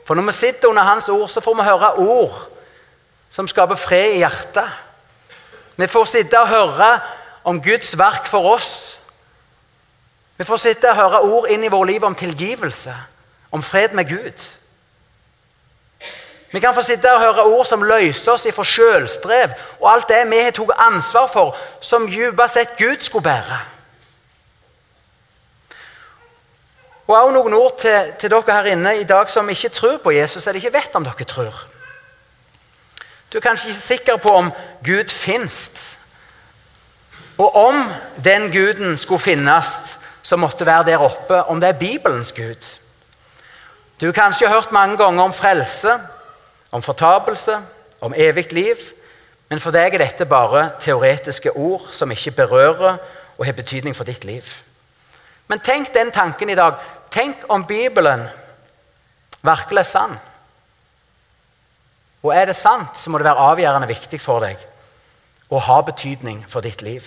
For 0.05 0.15
når 0.15 0.29
vi 0.29 0.31
sitter 0.31 0.69
under 0.69 0.83
Hans 0.83 1.09
ord, 1.09 1.29
så 1.29 1.41
får 1.41 1.53
vi 1.53 1.63
høre 1.65 1.93
ord 1.97 2.35
som 3.29 3.47
skaper 3.47 3.75
fred 3.75 4.13
i 4.13 4.21
hjertet. 4.21 4.69
Vi 5.75 5.87
får 5.87 6.05
sitte 6.05 6.39
og 6.39 6.47
høre 6.47 6.99
om 7.43 7.61
Guds 7.61 7.97
verk 7.97 8.27
for 8.27 8.53
oss. 8.53 8.99
Vi 10.37 10.43
får 10.43 10.57
sitte 10.57 10.89
og 10.89 10.95
høre 10.95 11.21
ord 11.21 11.49
inn 11.49 11.63
i 11.63 11.71
vårt 11.71 11.87
liv 11.89 12.03
om 12.03 12.15
tilgivelse, 12.15 12.93
om 13.51 13.63
fred 13.63 13.93
med 13.97 14.09
Gud. 14.09 14.45
Vi 16.51 16.59
kan 16.59 16.75
få 16.75 16.81
sitte 16.81 17.11
og 17.11 17.19
høre 17.19 17.43
ord 17.43 17.65
som 17.65 17.83
løser 17.83 18.31
oss 18.31 18.47
fra 18.55 18.63
sjølstrev 18.63 19.55
og 19.81 19.89
alt 19.91 20.07
det 20.07 20.21
vi 20.29 20.37
har 20.39 20.53
tatt 20.55 20.77
ansvar 20.79 21.27
for, 21.27 21.57
som 21.83 22.07
dypest 22.07 22.53
sett 22.53 22.77
Gud 22.79 23.01
skulle 23.03 23.23
bære. 23.23 23.74
Og 27.07 27.15
også 27.15 27.33
noen 27.35 27.53
ord 27.53 27.77
til, 27.79 28.13
til, 28.19 28.31
dere 28.33 28.53
her 28.53 28.71
inne 28.73 28.95
i 28.97 29.03
dag 29.05 29.29
som 29.29 29.49
ikke 29.49 29.69
tror 29.69 29.97
på 30.03 30.11
Jesus, 30.11 30.47
eller 30.47 30.61
ikke 30.61 30.73
vet 30.73 30.95
om 30.97 31.05
dere 31.05 31.27
tror. 31.29 31.67
Du 33.33 33.37
er 33.37 33.45
kanskje 33.45 33.69
ikke 33.69 33.81
sikker 33.81 34.17
på 34.17 34.29
om 34.29 34.51
Gud 34.85 35.11
fins. 35.13 35.97
Og 37.37 37.55
om 37.55 37.83
den 38.23 38.51
guden 38.51 38.97
skulle 38.97 39.21
finnes, 39.21 39.99
som 40.21 40.39
måtte 40.39 40.65
være 40.65 40.85
der 40.85 40.97
oppe, 40.97 41.43
om 41.43 41.61
det 41.61 41.69
er 41.69 41.79
Bibelens 41.79 42.31
Gud. 42.31 42.79
Du 44.01 44.05
har 44.05 44.13
kanskje 44.13 44.49
hørt 44.49 44.71
mange 44.71 44.97
ganger 44.97 45.23
om 45.23 45.33
frelse, 45.33 45.99
om 46.71 46.81
fortapelse, 46.81 47.59
om 48.01 48.13
evig 48.17 48.53
liv. 48.53 48.75
Men 49.49 49.59
for 49.59 49.71
deg 49.71 49.93
er 49.93 50.01
dette 50.01 50.25
bare 50.25 50.71
teoretiske 50.81 51.51
ord 51.51 51.87
som 51.91 52.11
ikke 52.11 52.31
berører 52.31 52.97
og 53.37 53.45
har 53.45 53.53
betydning 53.53 53.95
for 53.95 54.03
ditt 54.03 54.25
liv. 54.25 54.43
Men 55.47 55.59
tenk 55.59 55.93
den 55.93 56.11
tanken 56.11 56.49
i 56.49 56.55
dag. 56.55 56.73
Tenk 57.15 57.45
om 57.47 57.63
Bibelen 57.65 58.27
virkelig 59.41 59.79
er 59.79 59.83
sann. 59.87 60.17
Og 62.23 62.35
er 62.35 62.49
det 62.49 62.55
sant, 62.55 62.97
så 62.97 63.09
må 63.09 63.17
det 63.17 63.29
være 63.29 63.45
avgjørende 63.53 63.87
viktig 63.87 64.19
for 64.19 64.43
deg 64.43 64.59
å 65.53 65.61
ha 65.61 65.77
betydning 65.85 66.41
for 66.49 66.65
ditt 66.65 66.81
liv. 66.83 67.05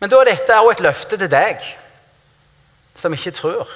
Men 0.00 0.10
da 0.10 0.22
er 0.22 0.30
dette 0.30 0.56
også 0.56 0.76
et 0.78 0.84
løfte 0.86 1.18
til 1.20 1.30
deg 1.30 1.60
som 2.96 3.12
ikke 3.12 3.34
tror. 3.36 3.68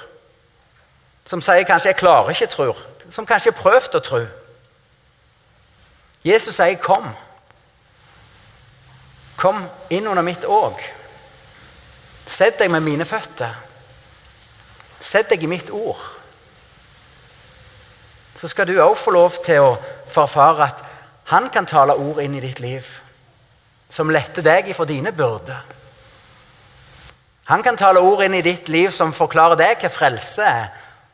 Som 1.25 1.41
sier 1.41 1.67
kanskje 1.67 1.89
'jeg 1.89 2.01
klarer 2.01 2.29
ikke 2.29 2.47
tro', 2.47 2.77
som 3.11 3.25
kanskje 3.25 3.51
har 3.51 3.61
prøvd 3.61 3.95
å 3.95 3.99
tro. 3.99 4.25
Jesus 6.23 6.55
sier 6.55 6.75
'kom'. 6.75 7.15
Kom 9.37 9.69
inn 9.89 10.07
under 10.07 10.23
mitt 10.23 10.45
åg. 10.45 10.81
Sett 12.25 12.59
deg 12.59 12.71
med 12.71 12.81
mine 12.81 13.05
føtter. 13.05 13.68
Sett 15.09 15.31
deg 15.31 15.43
i 15.43 15.49
mitt 15.49 15.71
ord. 15.73 16.01
Så 18.37 18.47
skal 18.47 18.69
du 18.69 18.77
òg 18.77 18.93
få 18.97 19.11
lov 19.15 19.39
til 19.45 19.63
å 19.63 19.71
forfare 20.13 20.67
at 20.69 20.83
han 21.33 21.49
kan 21.53 21.65
tale 21.69 21.95
ord 21.97 22.21
inn 22.21 22.37
i 22.37 22.43
ditt 22.43 22.61
liv 22.61 22.85
som 23.89 24.11
letter 24.13 24.45
deg 24.45 24.69
ifra 24.69 24.85
dine 24.85 25.11
byrder. 25.11 25.65
Han 27.49 27.63
kan 27.65 27.77
tale 27.77 28.01
ord 28.05 28.21
inn 28.21 28.37
i 28.37 28.45
ditt 28.45 28.69
liv 28.69 28.93
som 28.93 29.13
forklarer 29.13 29.57
deg 29.57 29.81
hva 29.81 29.89
frelse 29.89 30.45
er, 30.45 30.67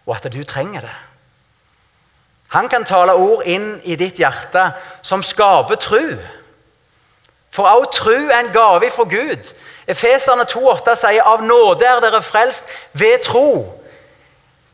og 0.06 0.18
at 0.18 0.28
du 0.32 0.42
trenger 0.44 0.84
det. 0.84 0.96
Han 2.56 2.68
kan 2.70 2.84
tale 2.86 3.16
ord 3.16 3.48
inn 3.48 3.78
i 3.84 3.96
ditt 4.00 4.20
hjerte 4.20 4.68
som 5.02 5.24
skaper 5.24 5.80
tru. 5.80 6.18
For 7.56 7.72
også 7.72 8.04
tru 8.04 8.28
er 8.28 8.42
en 8.42 8.52
gave 8.54 8.92
fra 8.92 9.08
Gud. 9.08 9.54
Efeserne 9.88 10.44
2,8 10.52 10.96
sier 11.00 11.24
av 11.24 11.44
nåde 11.44 11.88
er 11.88 12.04
dere 12.04 12.22
frelst 12.24 12.68
ved 12.94 13.24
tro. 13.24 13.48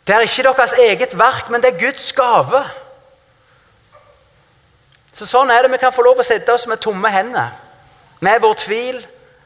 Det 0.08 0.16
er 0.16 0.20
ikke 0.26 0.44
deres 0.44 0.74
eget 0.74 1.18
verk, 1.20 1.50
men 1.50 1.62
det 1.62 1.74
er 1.74 1.80
Guds 1.80 2.14
gave. 2.14 2.64
Så 5.14 5.28
Sånn 5.28 5.52
er 5.52 5.62
det 5.62 5.72
vi 5.72 5.78
kan 5.82 5.94
få 5.94 6.02
lov 6.06 6.20
å 6.20 6.26
sette 6.26 6.54
oss 6.54 6.68
med 6.68 6.82
tomme 6.82 7.12
hender. 7.12 7.52
Med 8.20 8.42
vår 8.42 8.58
tvil, 8.64 8.98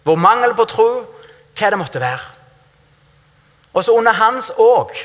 vår 0.04 0.16
mangel 0.16 0.54
på 0.56 0.66
tro, 0.70 0.90
hva 1.56 1.70
det 1.72 1.80
måtte 1.80 2.02
være. 2.02 2.24
Og 3.74 3.84
så 3.84 3.92
under 3.92 4.12
Hans 4.12 4.52
òg. 4.58 4.96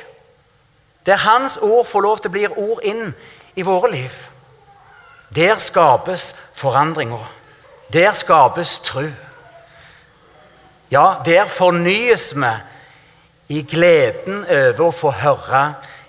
der 1.07 1.17
Hans 1.17 1.57
ord 1.57 1.87
får 1.87 2.01
lov 2.01 2.19
til 2.19 2.29
å 2.29 2.33
bli 2.33 2.47
ord 2.47 2.83
inn 2.83 3.15
i 3.57 3.63
våre 3.63 3.91
liv, 3.91 4.13
der 5.35 5.59
skapes 5.59 6.37
forandringer. 6.55 7.25
Der 7.93 8.13
skapes 8.13 8.79
tru. 8.79 9.09
Ja, 10.91 11.15
der 11.25 11.47
fornyes 11.47 12.35
vi 12.37 12.53
i 13.51 13.63
gleden 13.67 14.45
over 14.47 14.87
å 14.87 14.95
få 14.95 15.11
høre 15.21 15.63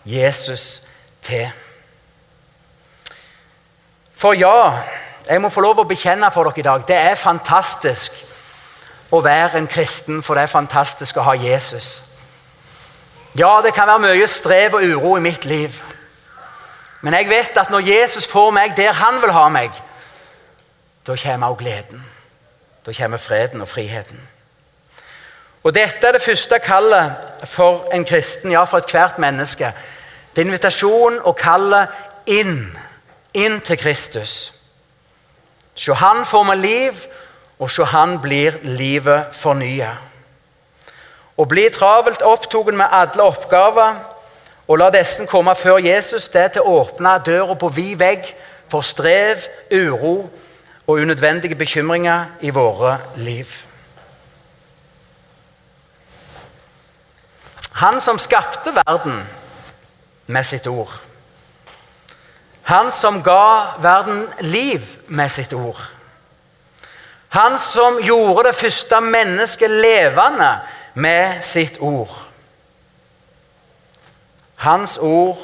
Jesus 0.05 0.81
til. 1.25 1.49
For 4.13 4.37
ja, 4.37 4.83
jeg 5.25 5.41
må 5.41 5.49
få 5.49 5.63
lov 5.65 5.81
å 5.81 5.87
bekjenne 5.89 6.29
for 6.33 6.49
dere 6.49 6.61
i 6.61 6.67
dag, 6.67 6.83
det 6.87 6.97
er 6.97 7.17
fantastisk 7.17 8.13
å 9.11 9.21
være 9.25 9.57
en 9.57 9.67
kristen, 9.67 10.21
for 10.23 10.37
det 10.37 10.45
er 10.45 10.53
fantastisk 10.53 11.17
å 11.17 11.25
ha 11.25 11.33
Jesus. 11.35 12.03
Ja, 13.35 13.61
det 13.63 13.73
kan 13.73 13.89
være 13.89 14.03
mye 14.05 14.27
strev 14.27 14.77
og 14.77 14.85
uro 14.85 15.15
i 15.17 15.23
mitt 15.23 15.45
liv. 15.45 15.79
Men 17.01 17.17
jeg 17.17 17.29
vet 17.29 17.57
at 17.57 17.71
når 17.73 17.87
Jesus 17.87 18.27
får 18.29 18.51
meg 18.53 18.75
der 18.77 18.93
han 18.93 19.21
vil 19.23 19.33
ha 19.33 19.47
meg, 19.49 19.73
da 21.07 21.15
kommer 21.17 21.47
også 21.47 21.63
gleden. 21.63 22.05
Da 22.85 22.93
kommer 22.93 23.17
freden 23.17 23.61
og 23.61 23.67
friheten. 23.67 24.21
Og 25.63 25.75
Dette 25.75 26.07
er 26.07 26.11
det 26.11 26.21
første 26.21 26.59
kallet 26.59 27.11
for 27.45 27.89
en 27.93 28.05
kristen, 28.05 28.51
ja, 28.51 28.63
for 28.63 28.81
ethvert 28.81 29.19
menneske. 29.19 29.73
Det 30.35 30.41
er 30.41 30.47
invitasjonen 30.47 31.19
og 31.23 31.35
kallet 31.37 31.89
inn. 32.25 32.71
Inn 33.33 33.61
til 33.61 33.77
Kristus. 33.77 34.53
Se 35.75 35.93
Han 35.93 36.25
får 36.25 36.43
meg 36.43 36.57
liv, 36.57 37.05
og 37.59 37.69
se 37.71 37.83
Han 37.83 38.17
blir 38.21 38.57
livet 38.63 39.35
fornya. 39.37 39.93
Å 41.37 41.45
bli 41.45 41.69
travelt 41.69 42.21
opptatt 42.21 42.73
med 42.73 42.89
alle 42.91 43.23
oppgaver 43.23 44.01
og 44.67 44.77
la 44.79 44.89
disse 44.93 45.25
komme 45.27 45.55
før 45.55 45.79
Jesus, 45.83 46.29
det 46.29 46.41
er 46.41 46.53
til 46.55 46.65
å 46.65 46.77
åpne 46.81 47.17
døra 47.25 47.55
på 47.59 47.69
vid 47.75 47.97
vegg 47.99 48.29
for 48.71 48.85
strev, 48.85 49.47
uro 49.71 50.29
og 50.87 51.01
unødvendige 51.01 51.55
bekymringer 51.55 52.37
i 52.41 52.53
våre 52.55 52.97
liv. 53.15 53.70
Han 57.81 58.01
som 58.01 58.19
skapte 58.21 58.75
verden 58.75 59.23
med 60.25 60.45
sitt 60.45 60.67
ord. 60.67 60.91
Han 62.69 62.91
som 62.91 63.23
ga 63.25 63.77
verden 63.81 64.27
liv 64.39 64.85
med 65.07 65.31
sitt 65.33 65.53
ord. 65.53 65.81
Han 67.33 67.57
som 67.59 67.97
gjorde 68.03 68.49
det 68.49 68.55
første 68.55 69.01
mennesket 69.01 69.71
levende 69.71 70.51
med 70.93 71.41
sitt 71.43 71.79
ord. 71.79 72.13
Hans 74.55 74.97
ord 74.97 75.39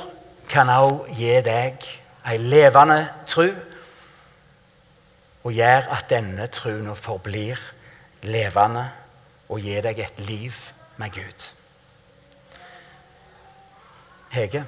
kan 0.49 0.69
også 0.69 1.17
gi 1.17 1.41
deg 1.41 1.89
ei 2.27 2.37
levende 2.37 3.01
tru, 3.25 3.49
og 5.43 5.53
gjør 5.55 5.89
at 5.95 6.09
denne 6.11 6.51
truen 6.53 6.95
forblir 6.95 7.57
levende 8.21 8.89
og 9.49 9.63
gir 9.63 9.81
deg 9.81 10.05
et 10.05 10.27
liv 10.27 10.53
med 10.99 11.15
Gud. 11.15 11.56
Hege, 14.37 14.63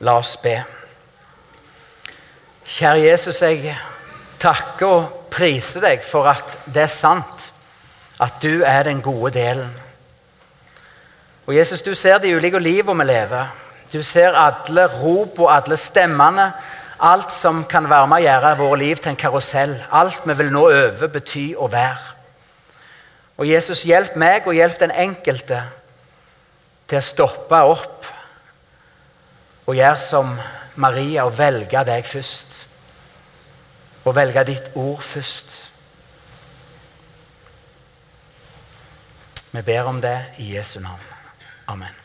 la 0.00 0.16
oss 0.18 0.36
be. 0.40 0.56
Kjære 2.72 3.04
Jesus, 3.04 3.42
jeg 3.42 3.74
takker 4.40 4.88
og 4.88 5.08
priser 5.32 5.84
deg 5.84 6.04
for 6.06 6.28
at 6.30 6.58
det 6.72 6.86
er 6.86 6.92
sant 6.92 7.50
at 8.22 8.38
du 8.42 8.62
er 8.64 8.86
den 8.86 9.02
gode 9.02 9.32
delen. 9.34 9.72
Og 11.46 11.56
Jesus, 11.56 11.82
du 11.82 11.94
ser 11.94 12.18
de 12.22 12.36
ulike 12.36 12.58
livene 12.58 13.04
vi 13.04 13.10
lever. 13.10 13.50
Du 13.92 14.02
ser 14.02 14.36
alle 14.38 14.86
rop 14.86 15.40
og 15.42 15.50
alle 15.54 15.76
stemmene. 15.76 16.52
Alt 17.02 17.32
som 17.34 17.64
kan 17.68 17.88
være 17.90 18.06
med 18.08 18.22
å 18.22 18.24
gjøre 18.24 18.56
våre 18.60 18.78
liv 18.78 19.00
til 19.02 19.10
en 19.10 19.18
karusell. 19.18 19.74
Alt 19.90 20.22
vi 20.24 20.36
vil 20.38 20.52
nå 20.54 20.62
over, 20.70 21.08
bety 21.10 21.48
å 21.58 21.66
være. 21.68 22.12
Og 23.42 23.48
Jesus, 23.48 23.82
hjelp 23.88 24.14
meg 24.16 24.46
og 24.46 24.54
hjelp 24.54 24.78
den 24.80 24.94
enkelte 24.94 25.64
til 26.92 27.00
å 27.00 27.04
stoppe 27.04 27.58
opp 27.72 28.08
og 29.64 29.78
gjøre 29.78 30.00
som 30.02 30.34
Maria 30.82 31.24
og 31.24 31.38
velge 31.38 31.84
deg 31.88 32.04
først. 32.04 32.58
Og 34.02 34.16
velge 34.16 34.44
ditt 34.48 34.72
ord 34.76 35.00
først. 35.06 35.56
Vi 39.52 39.64
ber 39.64 39.88
om 39.88 40.00
det 40.02 40.18
i 40.42 40.52
Jesu 40.56 40.80
navn. 40.80 41.10
Amen. 41.70 42.01